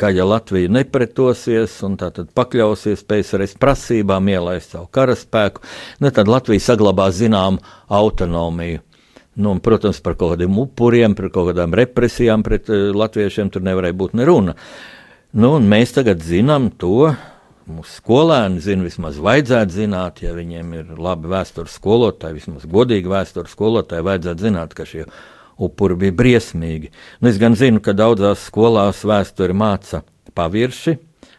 [0.00, 5.60] ka, ja Latvija nepretosies un tātad pakļausies PSRS prasībām ielaist savu karaspēku,
[6.00, 7.60] ne, nu, tad Latvija saglabās zināmu
[8.00, 8.80] autonomiju.
[9.36, 13.68] Nu, un, protams, par kaut kādiem upuriem, par kaut kādām represijām pret uh, latviešiem tur
[13.68, 14.56] nevarēja būt neruna.
[14.56, 14.95] Uh,
[15.36, 17.10] Nu, mēs tagad zinām to.
[17.68, 23.52] Mūsu skolēni zina, vismaz vajadzētu zināt, ja viņiem ir labi vēstures skolotāji, vismaz godīgi vēstures
[23.52, 25.04] skolotāji, vajadzētu zināt, ka šie
[25.60, 26.88] upuri bija briesmīgi.
[27.20, 30.00] Nu, es gan zinu, ka daudzās skolās vēsturi māca
[30.38, 30.96] pavirši,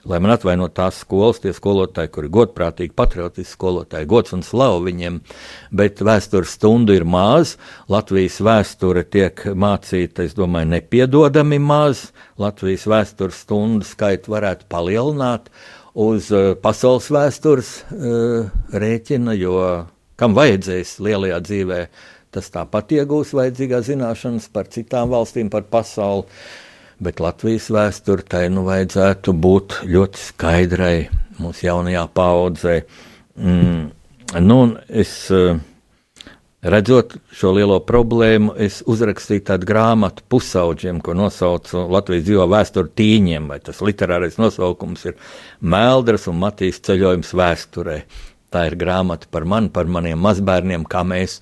[0.08, 5.20] lai man atvainot tās skolas, tie skolotāji, kuri godprātīgi, patriotiski skolotāji, gods un slavu viņiem,
[5.76, 7.56] bet vēstures stundu ir maz,
[7.92, 12.08] Latvijas vēsture tiek mācīta, es domāju, nepiedodami maz,
[12.40, 15.52] Latvijas vēstures stundu skaitu varētu palielināt
[15.98, 19.58] uz uh, pasaules vēstures uh, rēķina, jo
[20.18, 21.82] kam vajadzēs lielajā dzīvē,
[22.34, 26.28] tas tāpat iegūs vajadzīgās zināšanas par citām valstīm, par pasauli
[27.04, 30.96] bet Latvijas vēsture tai nu vajadzētu būt ļoti skaidrai
[31.42, 32.78] mūsu jaunajā paudzē.
[33.38, 33.90] Mm,
[34.42, 35.60] nu, es, eh,
[36.62, 43.52] redzot šo lielo problēmu, es uzrakstīju tādu grāmatu pusauģiem, ko nosaucu Latvijas dzīvo vēsturi tīņiem,
[43.52, 45.16] vai tas literārais nosaukums ir
[45.62, 48.02] Meldras un Matīs ceļojums vēsturē.
[48.50, 51.42] Tā ir grāmata par mani, par maniem mazbērniem, kā mēs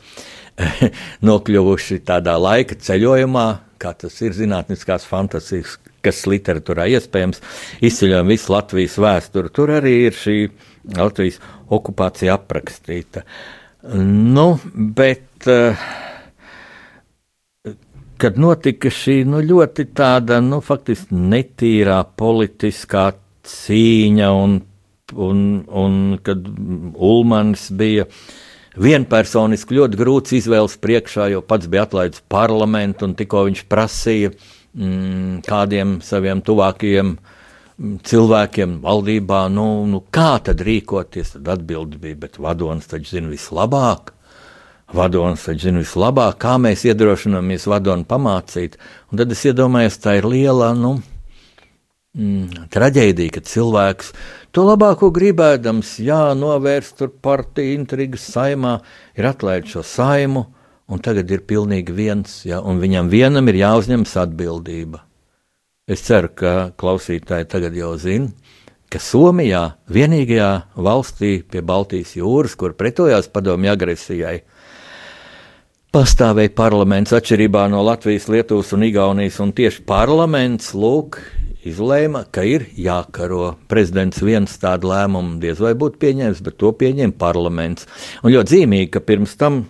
[1.28, 3.48] nokļuvuši tādā laika ceļojumā,
[3.82, 7.42] kā tas ir zinātniskās fantāzijas, kas literatūrā iespējams,
[7.86, 9.52] izceļojam visu Latvijas vēsturi.
[9.56, 10.38] Tur arī ir šī
[10.96, 11.42] Latvijas
[11.74, 13.26] okupācija aprakstīta.
[13.96, 15.82] Nu, bet, eh,
[18.22, 23.12] kad notika šī nu, ļoti tāda, nu, faktiski netīrā politiskā
[23.46, 24.58] cīņa un,
[25.22, 25.40] un,
[25.84, 26.48] un kad
[26.96, 28.45] Ulmans bija uh,
[28.82, 35.46] vienpersoniski ļoti grūts izvēles priekšā, jo pats bija atlaidis parlamentu un tikko viņš prasīja mm,
[35.48, 42.40] kādiem saviem tuvākajiem mm, cilvēkiem valdībā, nu, nu kā tad rīkoties, tad atbildi bija, bet
[42.42, 44.12] vadonis taču zina vislabāk.
[44.96, 50.28] Vadonis taču zina vislabāk, kā mēs iedrošināmies vadoni pamācīt, un tad es iedomājos, tā ir
[50.30, 50.98] liela, nu,
[52.18, 54.12] mm, traģēdija, ka cilvēks
[54.56, 58.78] To labāko gribēdams, jā, novērst tur partiju intrigas saimā,
[59.20, 60.46] ir atlaidis šo saimu,
[60.88, 65.02] un tagad ir pilnīgi viens, jā, un viņam vienam ir jāuzņemas atbildība.
[65.92, 68.32] Es ceru, ka klausītāji tagad jau zina,
[68.88, 70.50] ka Somijā, vienīgajā
[70.88, 74.38] valstī pie Baltijas jūras, kur pretojās padomju agresijai,
[75.92, 81.20] pastāvēja parlaments atšķirībā no Latvijas, Lietuvas un Igaunijas, un tieši parlaments, lūk,
[81.66, 83.56] izlēma, ka ir jākaro.
[83.72, 87.90] Prezidents viens tādu lēmumu diez vai būtu pieņēmis, bet to pieņēma parlaments.
[88.24, 89.66] Un ļoti zīmīgi, ka pirms tam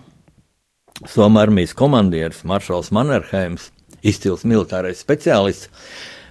[1.04, 3.68] Somijas armijas komandieris Maršals Mannerheims
[4.06, 5.68] izcils militārais speciālists,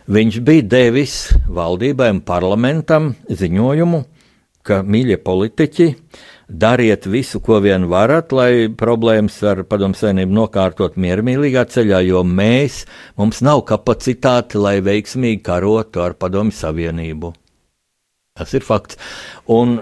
[0.09, 4.01] viņš bija devis valdībai un parlamentam ziņojumu,
[4.65, 5.91] ka mīļie politiķi,
[6.49, 12.83] dariet visu, ko vien varat, lai problēmas ar padomu savienību nokārtot miermīlīgā ceļā, jo mēs,
[13.17, 17.33] mums nav kapacitāte, lai veiksmīgi karotu ar padomu savienību.
[18.35, 18.99] Tas ir fakts.
[19.47, 19.79] Un,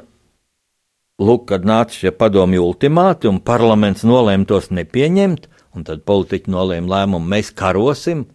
[1.19, 6.95] lūk, kad nāca šie padomju ultimāti un parlaments nolēma tos nepieņemt, un tad politiķi nolēma
[6.95, 8.27] lēmumu, mēs karosim,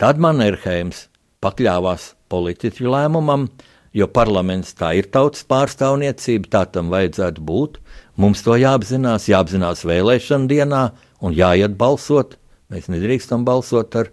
[0.00, 1.06] tad Manerheims
[1.40, 3.46] pakļāvās politiķu lēmumam,
[3.96, 7.78] jo parlaments tā ir tautas pārstāvniecība, tā tam vajadzētu būt.
[8.20, 10.82] Mums to jāapzinās, jāapzinās vēlēšana dienā
[11.24, 12.36] un jāiet balsot.
[12.70, 14.10] Mēs nedrīkstam balsot ar,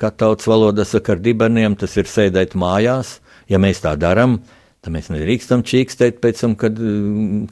[0.00, 3.18] kā tautas valoda saka, ar dibeniem, tas ir sēdēt mājās.
[3.50, 4.38] Ja mēs tā darām,
[4.82, 6.78] tad mēs nedrīkstam čīkstēt pēc tam, kad,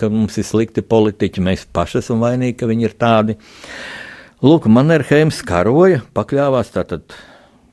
[0.01, 1.45] kad mums ir slikti politiķi.
[1.45, 3.39] Mēs paši esam vainīgi, ka viņi ir tādi.
[4.43, 7.15] Lūk, Mannerheims karoja, pakļāvās tātad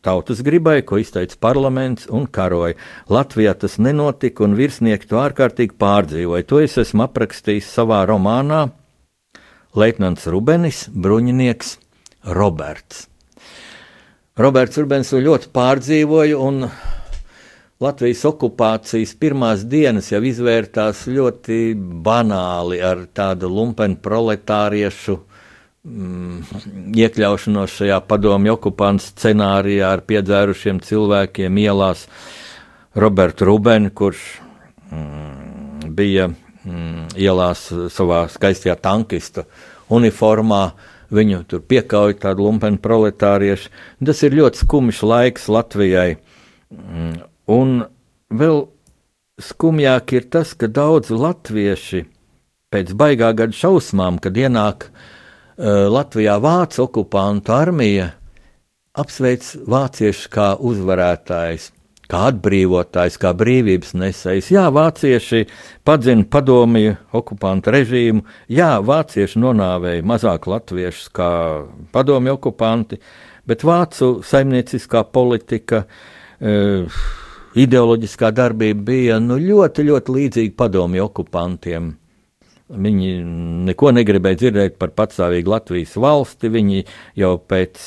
[0.05, 2.77] tautas gribai, ko izteica parlaments un karoja.
[3.09, 6.47] Latvijā tas nenotika, un virsnieki to ārkārtīgi pārdzīvoja.
[6.51, 8.67] To es esmu aprakstījis savā romānā
[9.75, 11.75] Leitnants Rubenis, bruņinieks
[12.37, 13.07] Roberts.
[14.39, 16.67] Roberts Rubens to ļoti pārdzīvoja, un
[17.83, 21.59] Latvijas okupācijas pirmās dienas jau izvērtās ļoti
[22.03, 25.34] banāli ar tādu lumpenu proletāriešu mm,
[25.85, 32.07] iekļaušanos šajā padomju okupantu scenārijā ar piedzērušiem cilvēkiem ielās.
[32.95, 34.23] Robertu Rubeni, kurš
[34.89, 39.43] mm, bija mm, ielās savā skaistajā tankista
[39.91, 40.69] uniformā,
[41.13, 43.69] viņu tur piekauja tādu lumpenu proletāriešu.
[44.05, 46.15] Tas ir ļoti skumjš laiks Latvijai.
[46.71, 47.19] Mm,
[47.51, 47.75] un
[48.31, 48.63] vēl
[49.43, 52.05] skumjāk ir tas, ka daudzi latvieši
[52.73, 55.11] pēc baigā gada šausmām, kad ienāk uh,
[55.57, 58.09] Latvijā vācu okupantu armija
[58.95, 61.69] apsveic vāciešus kā uzvarētājs,
[62.11, 64.51] kā atbrīvotājs, kā brīvības nesējs.
[64.51, 65.45] Jā, vācieši
[65.87, 71.29] padzina padomju okupantu režīmu, jā, vācieši nonāvēja mazāk latviešus kā
[71.95, 72.99] padomju okupanti,
[73.47, 75.85] bet vācu saimnieciskā politika.
[76.35, 77.03] Uh,
[77.55, 81.93] ideoloģiskā darbība bija nu, ļoti, ļoti līdzīga padomju okupantiem.
[82.65, 83.09] Viņi
[83.67, 86.49] neko negribēja dzirdēt par patstāvīgu Latvijas valsti.
[86.49, 86.81] Viņi
[87.21, 87.81] jau pēc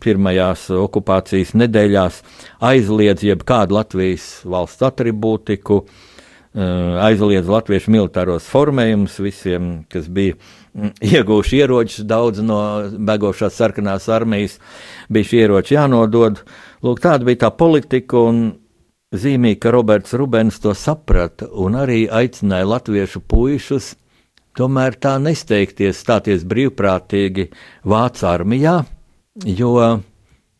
[0.00, 2.22] pirmajās okupācijas nedēļās
[2.64, 6.62] aizliedz jebkādu Latvijas valsts atribūtiku, eh,
[7.04, 10.38] aizliedz latviešu militāros formējumus visiem, kas bija
[11.12, 12.06] ieguvuši ieročus.
[12.08, 12.58] Daudz no
[12.96, 14.56] begošās sarkanās armijas
[15.12, 16.40] bija šie ieroči jānodod.
[16.80, 18.24] Lūk, tāda bija tā politika.
[19.14, 23.92] Zīmīgi, ka Roberts Rubens to saprata un arī aicināja latviešu puišus
[24.58, 27.48] tomēr tā nesteigties stāties brīvprātīgi
[27.84, 28.76] Vācu armijā,
[29.44, 29.74] jo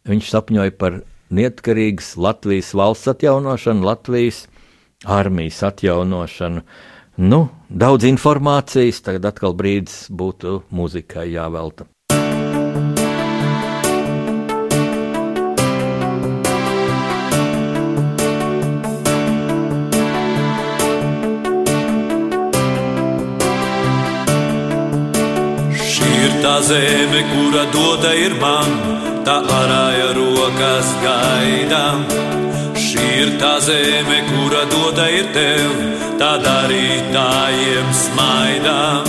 [0.08, 1.00] viņš sapņoja par
[1.34, 4.44] neatkarīgas Latvijas valsts atjaunošanu, Latvijas
[5.04, 6.64] armijas atjaunošanu.
[7.14, 11.86] Nu, daudz informācijas, tagad atkal brīdis būtu muzikai jāvelta.
[26.24, 28.68] Tā zeme, kura dota ir man,
[29.24, 32.02] tā arāja rokas gaidām.
[32.76, 35.72] Šī ir tā zeme, kura dota ir tev,
[36.20, 39.08] tā darītājiem smaidām.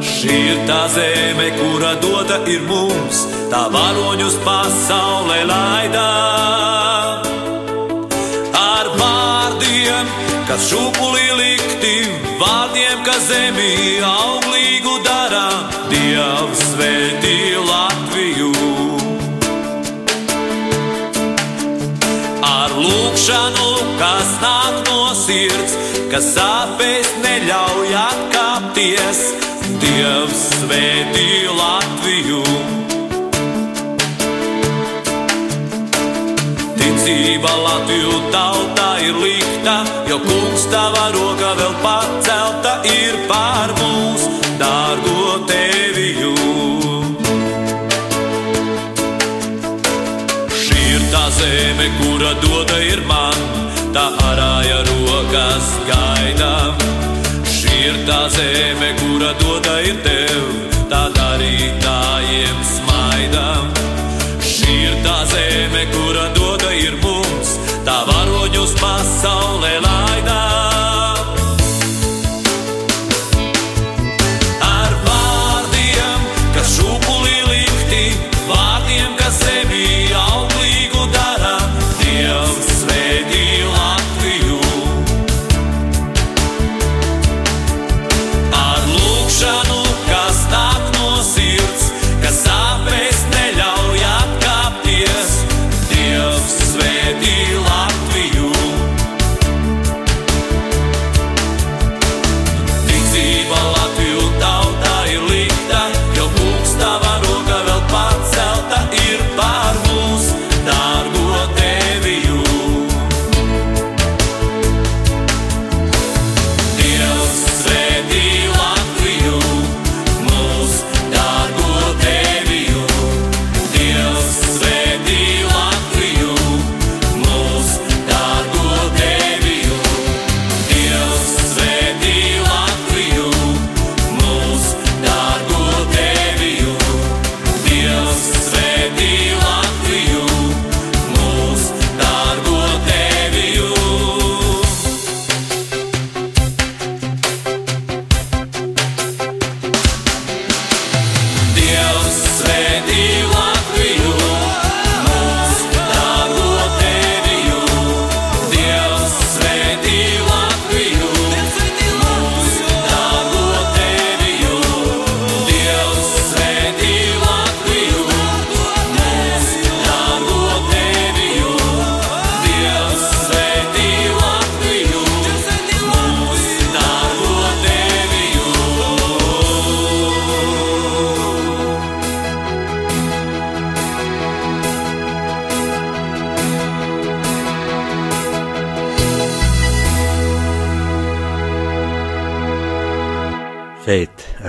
[0.00, 7.28] Šī ir tā zeme, kura dota ir mums, tā varoņus pasaulē laidām.
[8.64, 10.16] Ar vārdiem,
[10.48, 11.96] kas šūpulī likti,
[12.40, 15.09] vārdiem, kas zemī auglīgu darām
[16.20, 18.50] Dievs svētī Latviju.
[22.44, 25.78] Ar lūkšanu, kas nāk no sirds,
[26.12, 29.22] kas sāpēs neļauj atkāpties,
[29.80, 32.44] Dievs svētī Latviju.
[36.76, 39.80] Ticība Latviju tautā ir likta,
[40.12, 44.28] jo kungs tava roka vēl pacelta ir pār mums,
[44.60, 45.40] dārgo
[51.50, 53.38] zeme, kura doda ir man,
[53.94, 56.84] tā arāja rokas gaidām.
[57.54, 60.50] Šī ir tā zeme, kura doda ir tev,
[60.92, 63.72] tā darītājiem smaidām.
[64.52, 67.56] Šī ir tā zeme, kura doda ir mums,
[67.88, 69.99] tā varoņus pasaulē laidām.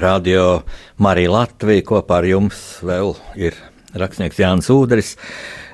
[0.01, 0.63] Radio
[0.97, 3.57] Marija Latvija kopā ar jums vēl ir
[3.93, 5.11] rakstnieks Jānis Udris.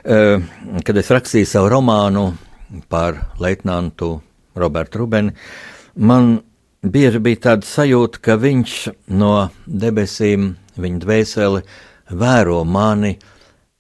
[0.04, 2.26] Kad es rakstīju savu romānu
[2.92, 4.18] par leitnantu
[4.60, 5.32] Robertu Rubeni,
[5.96, 6.42] man
[6.84, 8.76] bieži bija tāda sajūta, ka viņš
[9.16, 9.32] no
[9.64, 11.64] debesīm, viņa dvēseli,
[12.12, 13.16] vēro mani,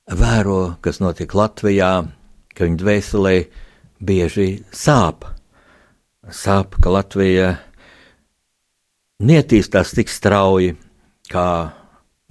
[0.07, 1.91] vēro, kas notiek Latvijā,
[2.55, 3.37] ka viņa dvēselē
[3.99, 5.27] bieži sāp.
[6.31, 7.55] Sāp, ka Latvija
[9.24, 10.76] netīstās tik strauji,
[11.32, 11.47] kā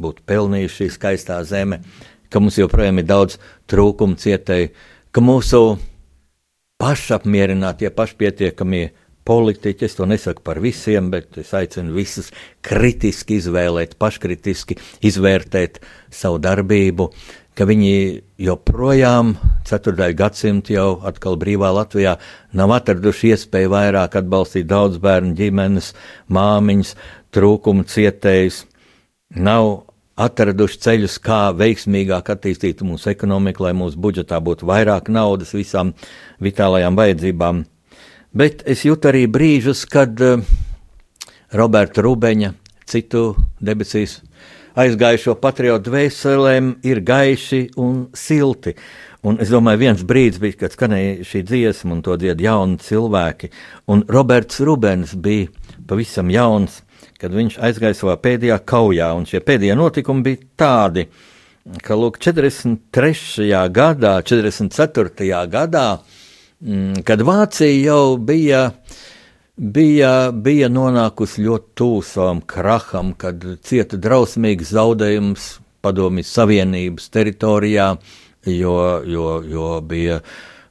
[0.00, 1.80] būtu pelnījusi šī skaistā zeme,
[2.30, 4.72] ka mums joprojām ir daudz trūkumu cietēji,
[5.10, 5.78] ka mūsu
[6.80, 8.90] pašapmierinātie, pašpietiekamie
[9.26, 12.30] politiķi, es to nesaku par visiem, bet es aicinu visus
[12.62, 14.78] kritiski izvēlēt, paškritiski
[15.08, 15.80] izvērtēt
[16.14, 17.08] savu darbību,
[17.56, 17.92] ka viņi
[18.44, 19.34] joprojām,
[19.68, 20.10] 4.
[20.16, 22.16] gadsimta jau atkal brīvā Latvijā,
[22.56, 25.92] nav atraduši iespēju vairāk atbalstīt daudz bērnu ģimenes,
[26.28, 26.94] māmiņas,
[27.34, 28.64] trūkumu cietējus,
[29.36, 29.86] nav
[30.16, 35.92] atraduši ceļus, kā veiksmīgāk attīstīt mūsu ekonomiku, lai mūsu budžetā būtu vairāk naudas visām
[36.44, 37.64] vitālajām vajadzībām.
[38.36, 40.40] Bet es jūtu arī brīžus, kad uh,
[41.56, 42.52] Roberta Rubeņa,
[42.86, 43.30] citu
[43.64, 44.20] debesīs
[44.76, 48.76] aizgājušo patriotu dvēselēm ir gaiši un silti.
[49.26, 53.50] Un es domāju, viens brīdis bija, kad skanēja šī dziesma, un to dzied jauni cilvēki.
[53.90, 55.48] Un Roberts Rubens bija
[55.88, 56.82] pavisam jauns,
[57.18, 61.06] kad viņš aizgāja savā pēdējā kaujā, un šie pēdējie notikumi bija tādi,
[61.82, 63.48] ka lūk, 43.
[63.74, 65.42] gadā, 44.
[65.50, 65.86] gadā,
[66.62, 68.68] mm, kad Vācija jau bija
[69.56, 77.94] bija, bija nonākusi ļoti tuvu savam kraham, kad cieta drausmīgs zaudējums padomjas Savienības teritorijā,
[78.50, 78.76] jo,
[79.06, 80.20] jo, jo bija,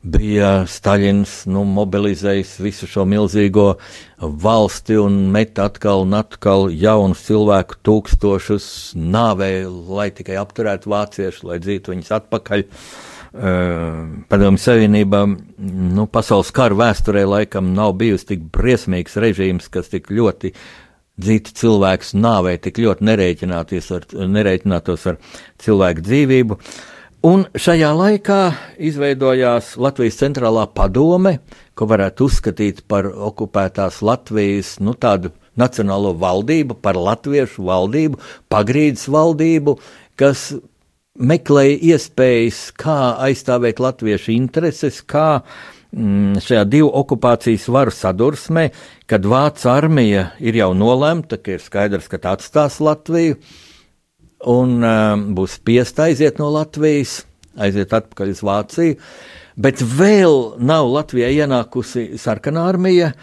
[0.01, 3.71] bija Staļins nu, mobilizējis visu šo milzīgo
[4.19, 8.69] valsti un met atkal un atkal jaunus cilvēku tūkstošus
[8.99, 12.65] nāvē, lai tikai apturētu vāciešus, lai dzītu viņus atpakaļ.
[12.65, 15.25] Uh, Padomju Savienībā,
[15.59, 20.53] nu, pasaules kara vēsturē laikam nav bijusi tik briesmīgs režīms, kas tik ļoti
[21.19, 23.07] dzītu cilvēks nāvē, tik ļoti
[23.97, 24.05] ar,
[24.37, 25.17] nerēķinātos ar
[25.63, 26.59] cilvēku dzīvību.
[27.25, 28.39] Un šajā laikā
[28.87, 31.39] izveidojās Latvijas centrālā padome,
[31.75, 38.19] ko varētu uzskatīt par okupētās Latvijas, nu, tādu nacionālo valdību, par latviešu valdību,
[38.51, 39.77] pagrīdes valdību,
[40.19, 40.53] kas
[41.15, 45.41] meklēja iespējas, kā aizstāvēt latviešu intereses, kā
[45.95, 48.67] mm, šajā divu okupācijas varu sadursmē,
[49.09, 53.39] kad Vācu armija ir jau nolemta, ka ir skaidrs, ka tā atstās Latviju
[54.51, 57.23] un um, būs spiest aiziet no Latvijas,
[57.55, 58.99] aiziet atpakaļ uz Vāciju,
[59.55, 63.13] bet vēl nav Latvijā ienākusi sarkanā armija.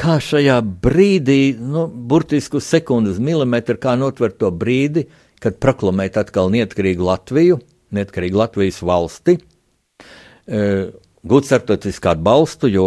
[0.00, 5.04] Kā šajā brīdī, nu, burtiski uz sekundes milimetru, kā notvert to brīdi,
[5.40, 7.58] kad proklamēt atkal neatkarīgu Latviju,
[7.96, 9.38] neatkarīgu Latvijas valsti,
[10.46, 10.62] e,
[11.26, 12.86] gūt starptautisku atbalstu, jo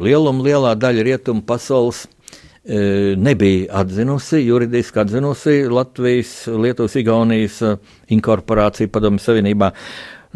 [0.00, 7.74] lieluma lielā daļa rietumu pasaules e, nebija atzinusi, juridiski atzinusi Latvijas, Lietuvas, Igaunijas e,
[8.16, 9.72] inkorporāciju Padomju Savienībā.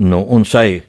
[0.05, 0.83] Nu, un šai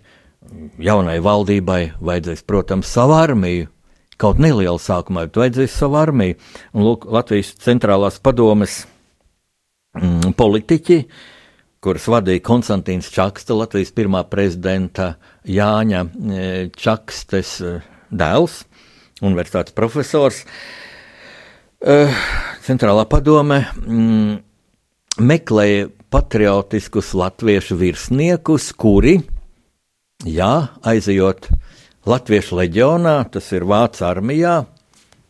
[0.82, 3.70] jaunai valdībai vajadzēs, protams, savu armiju.
[4.16, 6.38] Kaut nelielu sākumā, bet vajadzēs savu armiju.
[6.72, 8.86] Un, lūk, Latvijas centrālās padomes
[10.38, 11.00] politiķi,
[11.84, 15.14] kurus vadīja Konstantīns Čakste, Latvijas pirmā prezidenta
[15.48, 17.76] Jāņa e, Čakstes e,
[18.12, 18.64] dēls,
[19.24, 20.44] universitātes profesors.
[21.86, 22.10] Uh,
[22.66, 24.38] centrālā padome mm,
[25.22, 29.20] meklēja patriotiskus latviešu virsniekus, kuri,
[30.26, 31.52] jā, aizejot
[32.06, 34.60] Latviešu leģionā, tas ir Vācu armijā,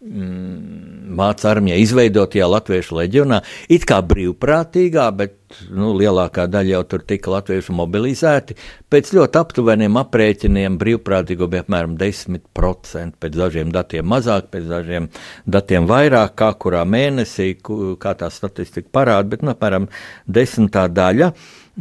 [0.06, 1.18] Mm,
[1.50, 3.40] armija izveidotajā Latviešu leģionā,
[3.74, 8.54] it kā brīvprātīgā, bet nu, lielākā daļa jau tur tika latviešu mobilizēti.
[8.92, 15.08] Pēc ļoti aptuveniem aprēķiniem brīvprātīgo bija apmēram 10%, pēc dažiem datiem mazāk, pēc dažiem
[15.50, 17.56] datiem vairāk, kā kurā mēnesī,
[17.98, 19.88] kā tā statistika parāda, bet nu, apmēram
[20.30, 21.32] desmitā daļa.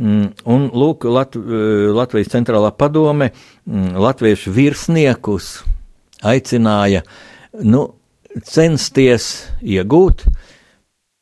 [0.00, 5.58] Mm, un lūk, Lat Latvijas centrālā padome mm, latviešu virsniekus
[6.24, 7.04] aicināja
[7.62, 7.84] nu,
[8.42, 10.24] censties iegūt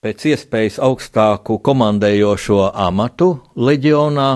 [0.02, 4.30] pēc iespējas augstāku komandējošo amatu leģionā,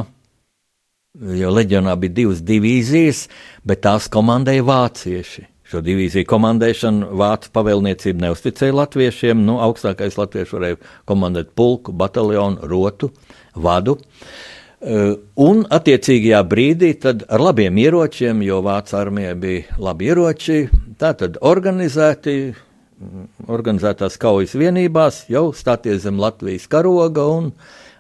[1.40, 3.26] jo leģionā bija divas divīzijas,
[3.66, 5.46] bet tās komandēja vācieši.
[5.66, 9.40] Šo divīziju komandēšanu Vācu pavēlniecība neusticēja latviešiem.
[9.42, 10.76] Nu, augstākais latviešu varēja
[11.10, 13.10] komandēt pulku, bataljonu, rotu,
[13.58, 13.96] vadu.
[14.76, 20.60] Uh, un attiecīgajā brīdī ar labiem ieročiem, jo Vācu armijai bija labi ieroči,
[21.00, 22.36] tā tad organizēti
[23.46, 27.52] organizētās kaujas vienībās, jau stāties zem Latvijas karoga un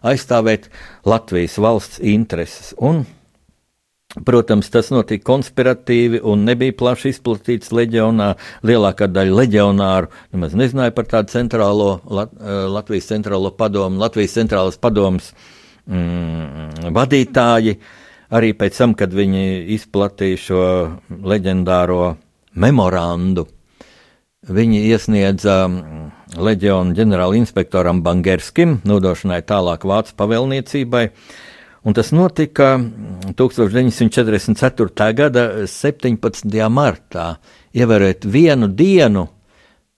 [0.06, 0.70] aizstāvēt
[1.08, 2.72] Latvijas valsts intereses.
[2.78, 3.04] Un,
[4.24, 8.30] Protams, tas notika konspiratīvi un nebija plaši izplatīts leģionā.
[8.64, 14.80] Lielākā daļa leģionāru nemaz nezināja par tādu centrālo, Lat, eh, Latvijas centrālo padomu, Latvijas centrālas
[14.80, 15.34] padomas
[15.84, 17.76] mm, vadītāji.
[18.32, 20.62] Arī pēc tam, kad viņi izplatīja šo
[21.10, 22.16] leģendāro
[22.56, 23.44] memorandu,
[24.48, 26.06] viņi iesniedza mm,
[26.38, 31.04] leģionu ģenerāla inspektoram Bangerskim, nodošanai tālāk Vācu pavēlniecībai.
[31.86, 32.72] Un tas notika
[33.38, 35.10] 1944.
[35.14, 36.56] gada 17.
[36.72, 37.36] martā,
[37.76, 39.28] ievērot vienu dienu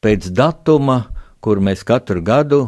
[0.04, 1.06] pēc datuma,
[1.40, 2.66] kur mēs katru gadu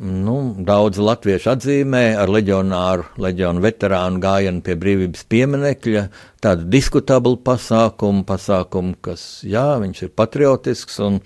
[0.00, 6.04] Nu, daudz latviešu atzīmē ar leģionāru, leģionu veterānu gājienu pie brīvības pieminekļa,
[6.40, 11.18] tādu diskutablu pasākumu, pasākumu, kas, jā, viņš ir patriotisks un,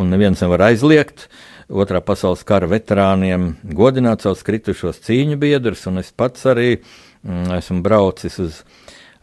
[0.00, 1.26] un neviens nevar aizliegt.
[1.68, 7.84] Otrā pasaules kara veterāniem godināt savus kritušos cīņu biedrus, un es pats arī mm, esmu
[7.84, 8.64] braucis uz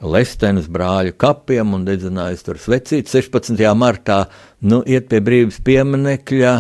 [0.02, 3.66] Lestenes brāļu kapiem un dedzinājis tur svecīt 16.
[3.74, 4.28] martā,
[4.62, 6.56] nu, iet pie brīvības pieminekļa.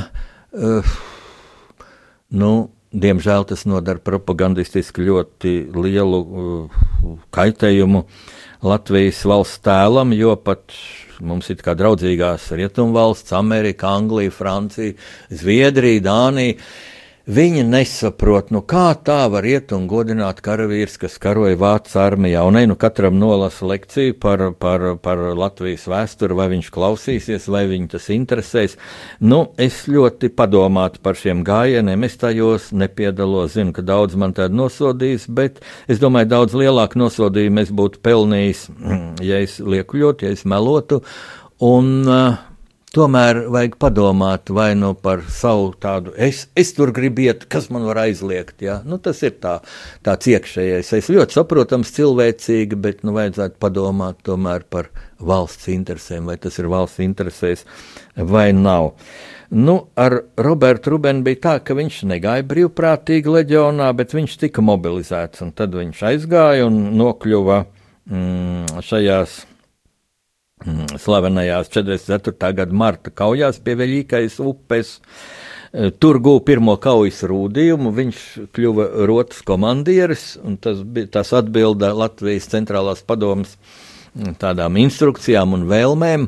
[0.51, 0.99] Uh,
[2.31, 6.85] Nu, diemžēl tas nodara propagandistiski ļoti lielu uh,
[7.35, 8.05] kaitējumu
[8.63, 10.75] Latvijas valsts tēlam, jo pat
[11.21, 14.95] mums ir kā draudzīgās rietumvalsts, Amerika, Anglija, Francija,
[15.29, 16.57] Zviedrija, Dānija
[17.31, 22.41] Viņi nesaprot, nu kā tā var iet un godināt karavīrs, kas karoja Vācijas armijā.
[22.43, 27.61] Un ej, nu katram nolasa lekciju par, par, par Latvijas vēsturi, vai viņš klausīsies, vai
[27.71, 28.75] viņu tas interesēs.
[29.23, 34.65] Nu, es ļoti padomātu par šiem gājieniem, es tajos nepiedalos, zinu, ka daudz man tādu
[34.65, 38.67] nosodīs, bet es domāju, daudz lielāku nosodījumu es būtu pelnījis,
[39.29, 40.99] ja es liekuļotu, ja es melotu.
[41.63, 42.50] Un, uh,
[42.91, 47.85] Tomēr vajag padomāt, vai nu par savu tādu, es, es tur gribu iet, kas man
[47.87, 48.57] var aizliegt.
[48.65, 48.81] Ja?
[48.83, 49.53] Nu, tas ir tā,
[50.03, 50.89] tāds iekšējais.
[50.97, 54.89] Es ļoti saprotams, cilvēcīgi, bet nu, vajadzētu padomāt tomēr par
[55.23, 57.63] valsts interesēm, vai tas ir valsts interesēs
[58.19, 58.89] vai nav.
[59.55, 65.45] Nu, ar Robertu Rubenu bija tā, ka viņš negāja brīvprātīgi leģionā, bet viņš tika mobilizēts,
[65.47, 69.39] un tad viņš aizgāja un nokļuva mm, šajās
[71.01, 72.53] slavenajās 44.
[72.53, 74.99] gada marta kaujās pie Veļīkais upes.
[75.71, 81.93] E, tur guva pirmo kaujas rūdījumu, viņš kļuva rotas komandieris, un tas, bija, tas atbilda
[81.97, 83.55] Latvijas centrālās padomas
[84.13, 86.27] mm, tādām instrukcijām un vēlmēm.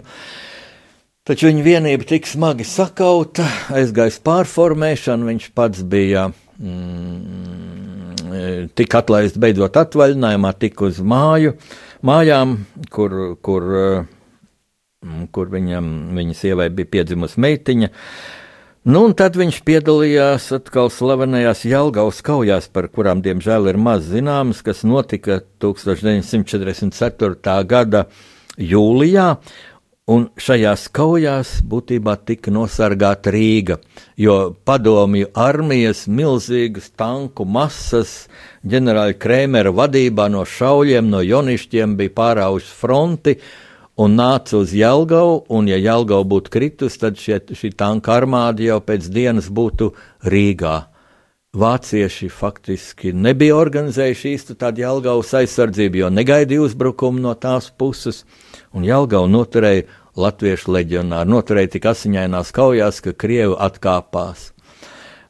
[1.23, 6.25] Taču viņa vienība tik smagi sakauta, aizgājis pārformēšanu, viņš pats bija
[6.57, 11.55] mm, e, tik atlaists beidzot atvaļinājumā, tik uz māju,
[12.03, 12.57] mājām,
[12.91, 14.22] kur, kur uh, Mm,
[15.31, 17.89] kur viņam, viņa sievai bija piedzimusi meitiņa.
[18.83, 24.59] Nu, un tad viņš piedalījās atkal slavenajās Jālgaus kaujās, par kurām, diemžēl, ir maz zināms,
[24.65, 27.63] kas notika 1944.
[27.63, 28.05] gada
[28.59, 29.37] jūlijā.
[30.11, 33.77] Un šajās kaujās būtībā tika nosargāta Rīga,
[34.19, 38.25] jo padomju armijas milzīgas tanku masas
[38.67, 43.37] ģenerāļa Krēmera vadībā no šauļiem, no jonišķiem bija pāraužas fronti,
[43.95, 48.79] un nāca uz Jelgavu, un ja Jelgava būtu kritus, tad šie, šī tanka armāda jau
[48.81, 49.91] pēc dienas būtu
[50.25, 50.77] Rīgā.
[51.53, 58.23] Vācieši faktiski nebija organizējuši īstu tādu Jelgavas aizsardzību, jo negaidīja uzbrukumu no tās puses,
[58.73, 59.85] un Jelgavu noturēja
[60.17, 64.52] latviešu leģionāri, noturēja tik asiņainās kaujās, ka Krievi atkāpās.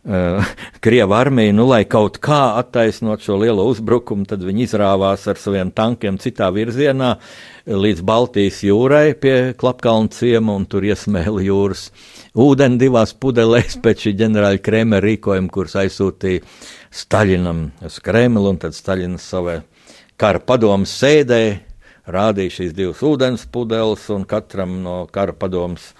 [0.04, 0.44] Uh,
[0.84, 5.72] Krieva armija, nu, lai kaut kā attaisnot šo lielo uzbrukumu, tad viņi izrāvās ar saviem
[5.72, 7.14] tankiem citā virzienā
[7.72, 11.86] līdz Baltijas jūrai pie Klapkalna ciema un tur iesmēla jūras
[12.36, 16.44] ūdeni divās pudelēs pēc šī ģenerāļa Krēmera rīkojuma, kurus aizsūtīja
[16.92, 19.62] Staļinam uz Kremlu un tad Staļins savai
[20.20, 21.40] kara padomas sēdē
[22.12, 25.94] rādīja šīs divas ūdens pudeles un katram no kara padomas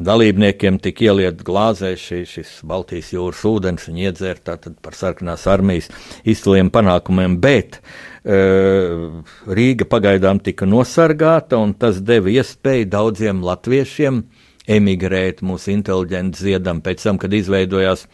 [0.00, 5.90] dalībniekiem tika ieliet glāzē šī, šis Baltijas jūras ūdens, viņi iedzēra tātad par sarkanās armijas
[6.28, 14.22] izciliem panākumiem, bet uh, Rīga pagaidām tika nosargāta, un tas deva iespēju daudziem latviešiem
[14.70, 16.80] emigrēt mūsu inteliģentu ziedam.
[16.84, 18.06] Pēc tam, kad izveidojās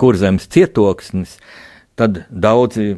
[0.00, 1.38] kurzemes cietoksnis,
[1.96, 2.94] tad daudzi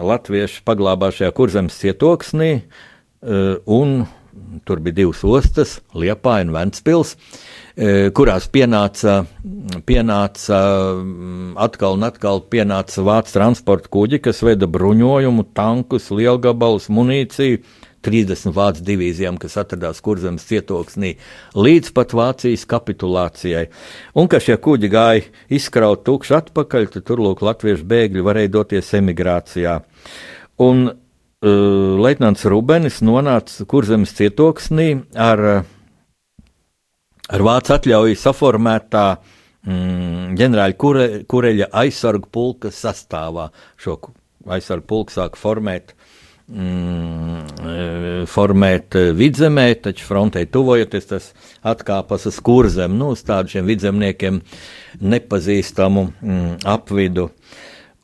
[0.00, 4.02] latvieši paglābā šajā kurzemes cietoksnī, uh, un
[4.68, 7.16] tur bija divas ostas, Liepāja un Ventspils.
[7.72, 9.22] E, kurās pienāca,
[9.88, 10.58] pienāca
[10.98, 17.62] mm, atkal un atkal pienāca vācu transporta kuģi, kas veda bruņojumu, tankus, lielgabalus, munīciju,
[18.02, 21.14] 30 vācu divīzijām, kas atradās kurzemes cietoksnī,
[21.54, 23.68] līdz pat Vācijas kapitulācijai.
[24.18, 28.90] Un ka šie kuģi gāja izkraut tukši atpakaļ, tad tur lūk latviešu bēgļi varēja doties
[28.98, 29.78] emigrācijā.
[30.62, 30.90] Un
[31.42, 34.88] uh, Leitnants Rubenis nonāca kurzemes cietoksnī
[35.18, 35.42] ar,
[37.28, 39.06] ar vācu atļauju saformētā
[39.66, 43.50] mm, ģenerāļa kure, kureļa aizsargu pulka sastāvā.
[43.80, 43.98] Šo
[44.50, 45.94] aizsargu pulku sāka formēt
[46.48, 51.28] mm, formēt vidzemē, taču frontē tuvojoties, tas
[51.66, 54.40] atkāpas uz kurzem, nu, uz tādiem vidzemniekiem
[55.02, 57.30] nepazīstamu mm, apvidu.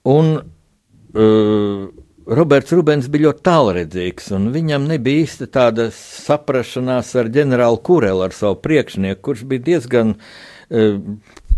[0.09, 1.89] Un uh,
[2.29, 8.37] Roberts Rubens bija ļoti tālredzīgs, un viņam nebija īsti tāda saprašanās ar ģenerāli Kurelu, ar
[8.37, 10.99] savu priekšnieku, kurš bija diezgan uh,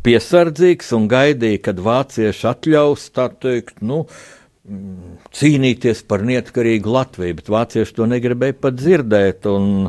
[0.06, 4.04] piesardzīgs un gaidīja, kad vācieši atļaus, tā teikt, nu,
[5.34, 9.48] cīnīties par neatkarīgu Latviju, bet vācieši to negribēja pat dzirdēt.
[9.50, 9.88] Un,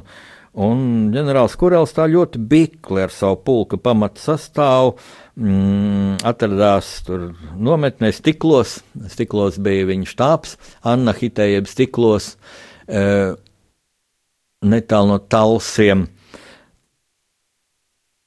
[0.65, 4.95] un ģenerālis Kurels tā ļoti bikli ar savu pulka pamatu sastāvu
[5.35, 8.79] mm, atradās tur nometnē stiklos.
[9.11, 10.57] Stiklos bija viņa štābs,
[10.87, 12.35] Anna Hitējiem stiklos,
[12.87, 13.03] e,
[14.61, 16.07] netālu no talsiem.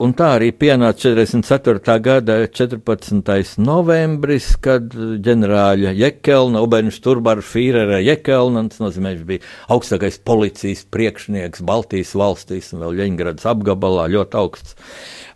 [0.04, 1.94] Un tā arī pienāca 44.
[2.04, 3.54] gada 14.
[3.64, 11.64] novembris, kad ģenerāļa Jekelna, Ubeņš Turbara Fīrera Jekelna, tas nozīmē, viņš bija augstākais policijas priekšnieks
[11.64, 14.76] Baltijas valstīs un vēl Ļeņgradas apgabalā, ļoti augsts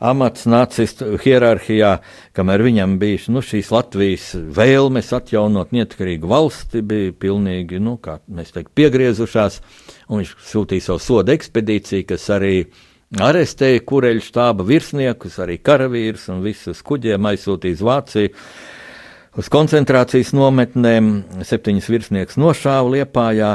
[0.05, 1.95] amats nacistu hierarhijā,
[2.37, 8.53] kamēr viņam bija nu, šīs Latvijas vēlmes atjaunot neatkarīgu valsti, bija pilnīgi, nu, kā mēs
[8.53, 9.63] teikt, piegriezušās,
[10.11, 12.55] un viņš sūtīja savu sodu ekspedīciju, kas arī
[13.17, 18.35] arestēja kureļu štāba virsniekus, arī karavīrus un visus kuģiem aizsūtīja uz Vāciju.
[19.39, 21.11] Uz koncentrācijas nometnēm
[21.47, 23.51] septiņas virsnieks nošāva Liepājā,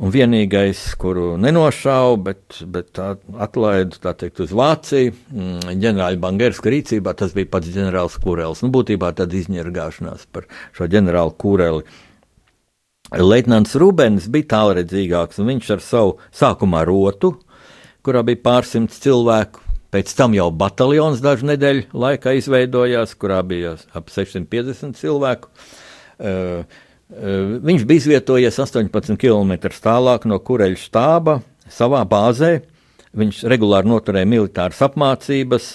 [0.00, 7.12] un vienīgais, kuru nenošāva, bet, bet atlaidu tā teikt, uz Vāciju, mm, ģenerāļa Bangerska rīcībā,
[7.20, 8.64] tas bija pats ģenerālis Kurels.
[8.64, 11.84] Nu, būtībā tad izņirgāšanās par šo ģenerāli Kureli.
[13.12, 17.36] Leitnants Rubens bija tālredzīgāks, un viņš ar savu sākumā rotu,
[18.06, 19.62] kurā bija pārsimts cilvēku.
[19.94, 25.50] Pēc tam jau bataljons dažu nedēļu laikā izveidojās, kurā bija ap 650 cilvēku.
[26.16, 31.38] Uh, uh, viņš bija izvietojies 18 km tālāk no kureļa štāba
[31.72, 32.58] savā bāzē.
[33.16, 35.70] Viņš regulāri noturēja militāras apmācības,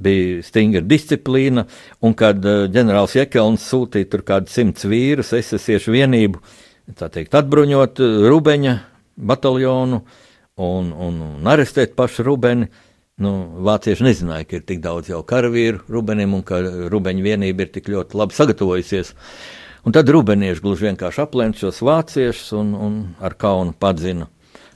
[0.00, 1.66] bija stingra disciplīna,
[2.02, 6.40] un kad uh, ģenerālis Jekelns sūtīja tur kādu simts vīrus, es esiešu vienību,
[6.98, 8.74] tā teikt, atbruņot Rubeņa
[9.30, 10.26] bataljonu, uh,
[10.60, 12.70] un, un, un arestēt pašu Rubeni.
[13.20, 13.34] Nu,
[13.66, 17.90] vācieši nezināja, ka ir tik daudz jau karavīru Rubenim un ka Rubeņa vienība ir tik
[17.92, 19.12] ļoti labi sagatavojusies.
[19.84, 24.28] Un tad rubenieši gluži vienkārši aplēma šos vāciešus un, un ar kaunu padzina.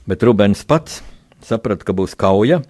[0.09, 1.01] Bet Rubens pats
[1.45, 2.61] saprata, ka būs kauja.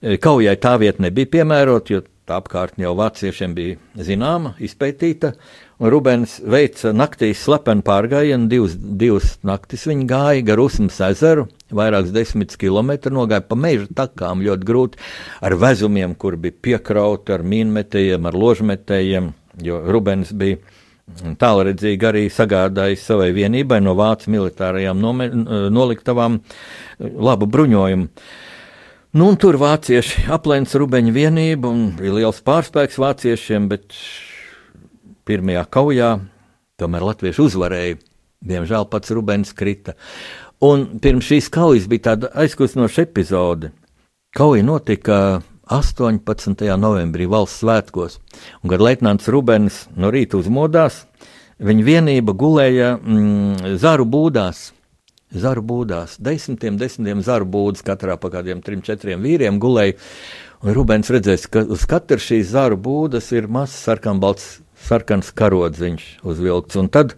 [0.00, 5.34] Kaujai tā vieta nebija piemērota, jo tā apkārtne jau vāciešiem bija zināma, izpētīta.
[5.80, 12.52] Rubens veica naktīs slepenu pārgājienu, divas, divas naktis viņa gāja gar Usmas ezeru, vairākus desmit
[12.60, 15.00] kilometrus nogāja pa meža takām, ļoti grūti
[15.40, 19.32] ar vezumiem, kur bija piekrauti ar mīnmetējiem, ar ložmetējiem,
[19.64, 20.60] jo Rubens bija
[21.40, 25.00] tālredzīgi arī sagādājis savai vienībai no vācu militārajām
[25.74, 26.38] noliktavām
[27.00, 28.06] labu bruņojumu.
[29.10, 33.96] Nu, tur vācieši aplēca Rubeņa vienību, un bija liels pārspēks vāciešiem, bet
[35.26, 36.10] pirmajā kaujā
[36.78, 37.96] tomēr latvieši uzvarēja.
[38.46, 39.96] Diemžēl pats Rubens krita.
[40.62, 43.72] Un pirms šīs kaujas bija tāda aizkustinoša epizode.
[44.30, 45.18] Kauja notika
[45.66, 46.62] 18.
[46.78, 48.20] novembrī valsts svētkos,
[48.62, 51.02] un kad Leitnants Rubens no rīta uzmodās,
[51.58, 54.68] viņa vienība gulēja mm, zaru būdās
[55.30, 56.16] zaru būdās.
[56.22, 59.98] Desmitiem, desmitiem zaru būdas, katrā pa kādiem trim, četriem vīriem gulēja.
[60.60, 66.76] Un Rubens redzēs, ka uz katras šīs zaru būdas ir mazs sarkanbalts, sarkans karodziņš uzvilkts.
[66.80, 67.14] Un tad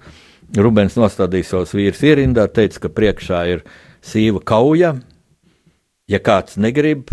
[0.55, 3.65] Rubens nostādīja savus vīrus ierindā, teica, ka priekšā ir
[4.05, 4.95] sīva kauja.
[6.11, 7.09] Ja kāds negrib,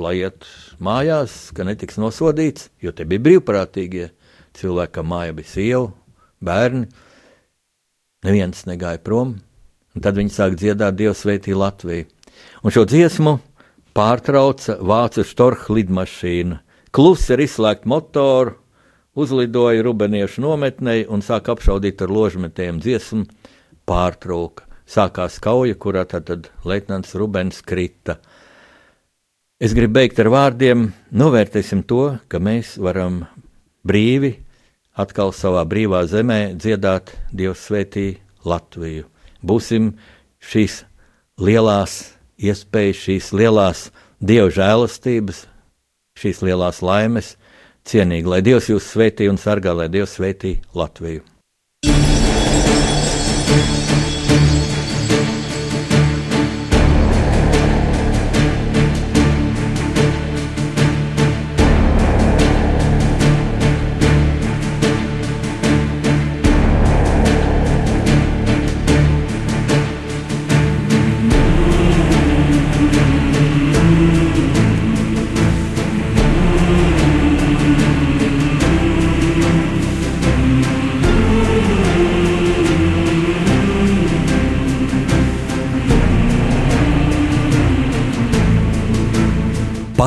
[0.00, 0.48] lai iet
[0.82, 4.10] mājās, ka netiks nosodīts, jo te bija brīvprātīgie
[4.58, 5.86] cilvēki, kam māja bija sieva,
[6.44, 6.88] bērni.
[8.26, 9.38] Neviens negāja prom.
[9.96, 12.06] Un tad viņi sāk dziedāt Dievs sveitī Latviju.
[12.62, 13.38] Un šo dziesmu
[13.96, 16.60] pārtrauca vācu štorha lidmašīna.
[16.94, 18.54] Klusi ar izslēgtu motoru,
[19.18, 23.26] uzlidoja rubeniešu nometnei un sāk apšaudīt ar ložmetējiem dziesmu,
[23.86, 24.66] pārtrauka.
[24.90, 28.18] Sākās kauja, kurā tad, tad leitnants Rubens krita.
[29.62, 33.24] Es gribu beigt ar vārdiem: novērtēsim to, ka mēs varam
[33.86, 34.34] brīvi
[34.98, 38.08] atkal savā brīvā zemē dziedāt Dievs svētī
[38.42, 39.06] Latviju
[39.46, 39.92] būsim
[40.40, 40.82] šīs
[41.40, 43.88] lielās iespējas, šīs lielās
[44.20, 45.44] dievu žēlastības,
[46.20, 47.34] šīs lielās laimes
[47.88, 48.28] cienīgi.
[48.28, 51.24] Lai Dievs jūs svētī un sargā, lai Dievs svētī Latviju.